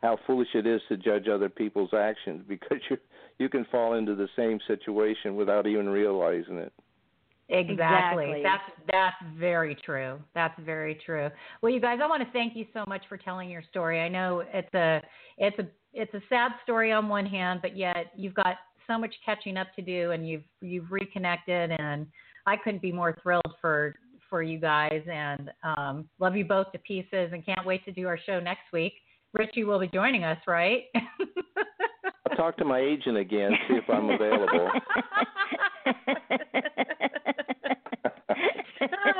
how 0.00 0.18
foolish 0.26 0.48
it 0.54 0.66
is 0.66 0.80
to 0.88 0.96
judge 0.96 1.28
other 1.28 1.50
people's 1.50 1.92
actions 1.94 2.42
because 2.48 2.78
you 2.90 2.96
you 3.38 3.48
can 3.48 3.66
fall 3.70 3.94
into 3.94 4.14
the 4.14 4.28
same 4.36 4.58
situation 4.66 5.36
without 5.36 5.66
even 5.66 5.88
realizing 5.88 6.56
it. 6.56 6.72
Exactly. 7.48 8.24
Exactly. 8.24 8.42
That's 8.42 8.90
that's 8.90 9.38
very 9.38 9.74
true. 9.84 10.18
That's 10.34 10.58
very 10.64 10.98
true. 11.04 11.28
Well, 11.60 11.72
you 11.72 11.80
guys, 11.80 11.98
I 12.02 12.06
want 12.06 12.22
to 12.22 12.32
thank 12.32 12.56
you 12.56 12.66
so 12.72 12.84
much 12.86 13.02
for 13.08 13.16
telling 13.16 13.50
your 13.50 13.62
story. 13.70 14.00
I 14.00 14.08
know 14.08 14.42
it's 14.52 14.72
a 14.74 15.02
it's 15.38 15.58
a 15.58 15.66
it's 15.92 16.14
a 16.14 16.20
sad 16.28 16.52
story 16.62 16.92
on 16.92 17.08
one 17.08 17.26
hand, 17.26 17.60
but 17.60 17.76
yet 17.76 18.12
you've 18.16 18.34
got 18.34 18.56
so 18.86 18.98
much 18.98 19.14
catching 19.24 19.56
up 19.56 19.68
to 19.76 19.82
do, 19.82 20.12
and 20.12 20.26
you've 20.26 20.44
you've 20.60 20.90
reconnected, 20.90 21.72
and 21.72 22.06
I 22.46 22.56
couldn't 22.56 22.82
be 22.82 22.92
more 22.92 23.16
thrilled 23.22 23.54
for 23.60 23.96
for 24.30 24.42
you 24.42 24.58
guys, 24.58 25.02
and 25.10 25.52
um, 25.62 26.08
love 26.18 26.36
you 26.36 26.44
both 26.44 26.72
to 26.72 26.78
pieces, 26.78 27.30
and 27.32 27.44
can't 27.44 27.66
wait 27.66 27.84
to 27.84 27.92
do 27.92 28.06
our 28.06 28.18
show 28.24 28.40
next 28.40 28.72
week. 28.72 28.94
Richie 29.34 29.64
will 29.64 29.78
be 29.78 29.88
joining 29.88 30.24
us, 30.24 30.38
right? 30.46 30.84
I'll 32.30 32.36
talk 32.36 32.56
to 32.58 32.64
my 32.64 32.80
agent 32.80 33.16
again, 33.16 33.50
see 33.68 33.74
if 33.74 33.88
I'm 33.88 34.08
available. 34.10 34.70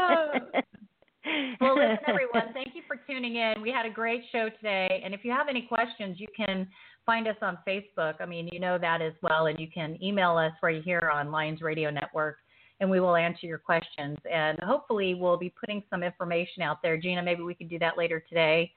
well, 1.60 1.76
listen, 1.76 1.98
everyone, 2.06 2.52
thank 2.52 2.74
you 2.74 2.82
for 2.86 2.96
tuning 3.08 3.36
in. 3.36 3.60
We 3.62 3.70
had 3.70 3.86
a 3.86 3.90
great 3.90 4.22
show 4.32 4.48
today. 4.48 5.00
And 5.04 5.14
if 5.14 5.24
you 5.24 5.30
have 5.30 5.48
any 5.48 5.62
questions, 5.62 6.18
you 6.18 6.26
can 6.36 6.66
find 7.06 7.28
us 7.28 7.36
on 7.42 7.58
Facebook. 7.66 8.14
I 8.20 8.26
mean, 8.26 8.48
you 8.52 8.60
know 8.60 8.78
that 8.78 9.02
as 9.02 9.12
well. 9.22 9.46
And 9.46 9.58
you 9.58 9.68
can 9.72 10.02
email 10.02 10.36
us 10.36 10.52
right 10.62 10.82
here 10.82 11.10
on 11.12 11.30
Lions 11.30 11.62
Radio 11.62 11.90
Network, 11.90 12.38
and 12.80 12.90
we 12.90 13.00
will 13.00 13.16
answer 13.16 13.46
your 13.46 13.58
questions. 13.58 14.18
And 14.30 14.58
hopefully, 14.60 15.14
we'll 15.14 15.38
be 15.38 15.50
putting 15.50 15.82
some 15.90 16.02
information 16.02 16.62
out 16.62 16.82
there. 16.82 16.96
Gina, 16.96 17.22
maybe 17.22 17.42
we 17.42 17.54
could 17.54 17.70
do 17.70 17.78
that 17.78 17.98
later 17.98 18.22
today. 18.28 18.72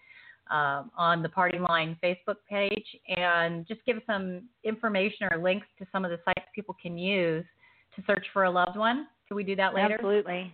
Um, 0.51 0.91
on 0.95 1.23
the 1.23 1.29
Party 1.29 1.57
Line 1.57 1.97
Facebook 2.03 2.35
page 2.47 2.85
and 3.17 3.67
just 3.67 3.83
give 3.83 3.97
some 4.05 4.43
information 4.63 5.27
or 5.31 5.39
links 5.41 5.65
to 5.79 5.87
some 5.91 6.05
of 6.05 6.11
the 6.11 6.19
sites 6.23 6.45
people 6.53 6.77
can 6.79 6.99
use 6.99 7.43
to 7.95 8.03
search 8.05 8.27
for 8.31 8.43
a 8.43 8.51
loved 8.51 8.77
one. 8.77 9.07
Can 9.27 9.37
we 9.37 9.43
do 9.43 9.55
that 9.55 9.73
later? 9.73 9.95
Absolutely. 9.95 10.53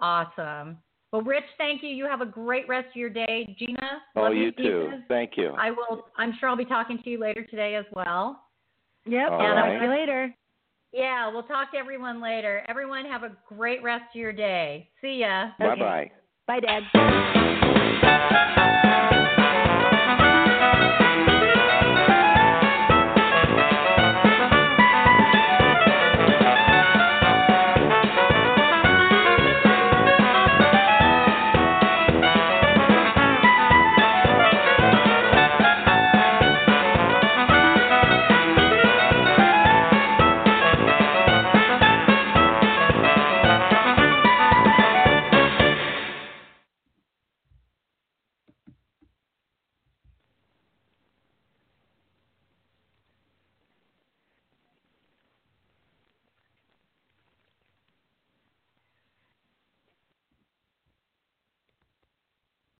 Awesome. 0.00 0.78
Well, 1.12 1.22
Rich, 1.22 1.44
thank 1.56 1.82
you. 1.82 1.88
You 1.88 2.04
have 2.06 2.20
a 2.20 2.26
great 2.26 2.68
rest 2.68 2.88
of 2.90 2.96
your 2.96 3.10
day. 3.10 3.54
Gina, 3.58 4.02
Oh, 4.16 4.22
love 4.22 4.34
you 4.34 4.52
pieces. 4.52 4.72
too. 4.72 4.90
Thank 5.08 5.36
you. 5.36 5.54
I 5.58 5.70
will. 5.70 6.06
I'm 6.18 6.34
sure 6.38 6.48
I'll 6.48 6.56
be 6.56 6.64
talking 6.64 6.98
to 7.02 7.10
you 7.10 7.18
later 7.18 7.44
today 7.44 7.76
as 7.76 7.84
well. 7.92 8.42
Yep. 9.06 9.30
All 9.30 9.40
and 9.40 9.54
right. 9.54 9.72
I'll 9.74 9.80
see 9.80 9.84
you 9.84 9.90
later. 9.90 10.34
Yeah, 10.92 11.30
we'll 11.30 11.42
talk 11.44 11.70
to 11.72 11.78
everyone 11.78 12.20
later. 12.20 12.64
Everyone 12.68 13.04
have 13.04 13.22
a 13.22 13.32
great 13.48 13.82
rest 13.82 14.04
of 14.14 14.20
your 14.20 14.32
day. 14.32 14.90
See 15.00 15.18
ya. 15.20 15.50
Bye 15.58 15.66
Okay. 15.68 15.80
bye. 15.80 16.10
Bye, 16.46 16.60
Dad. 16.60 16.82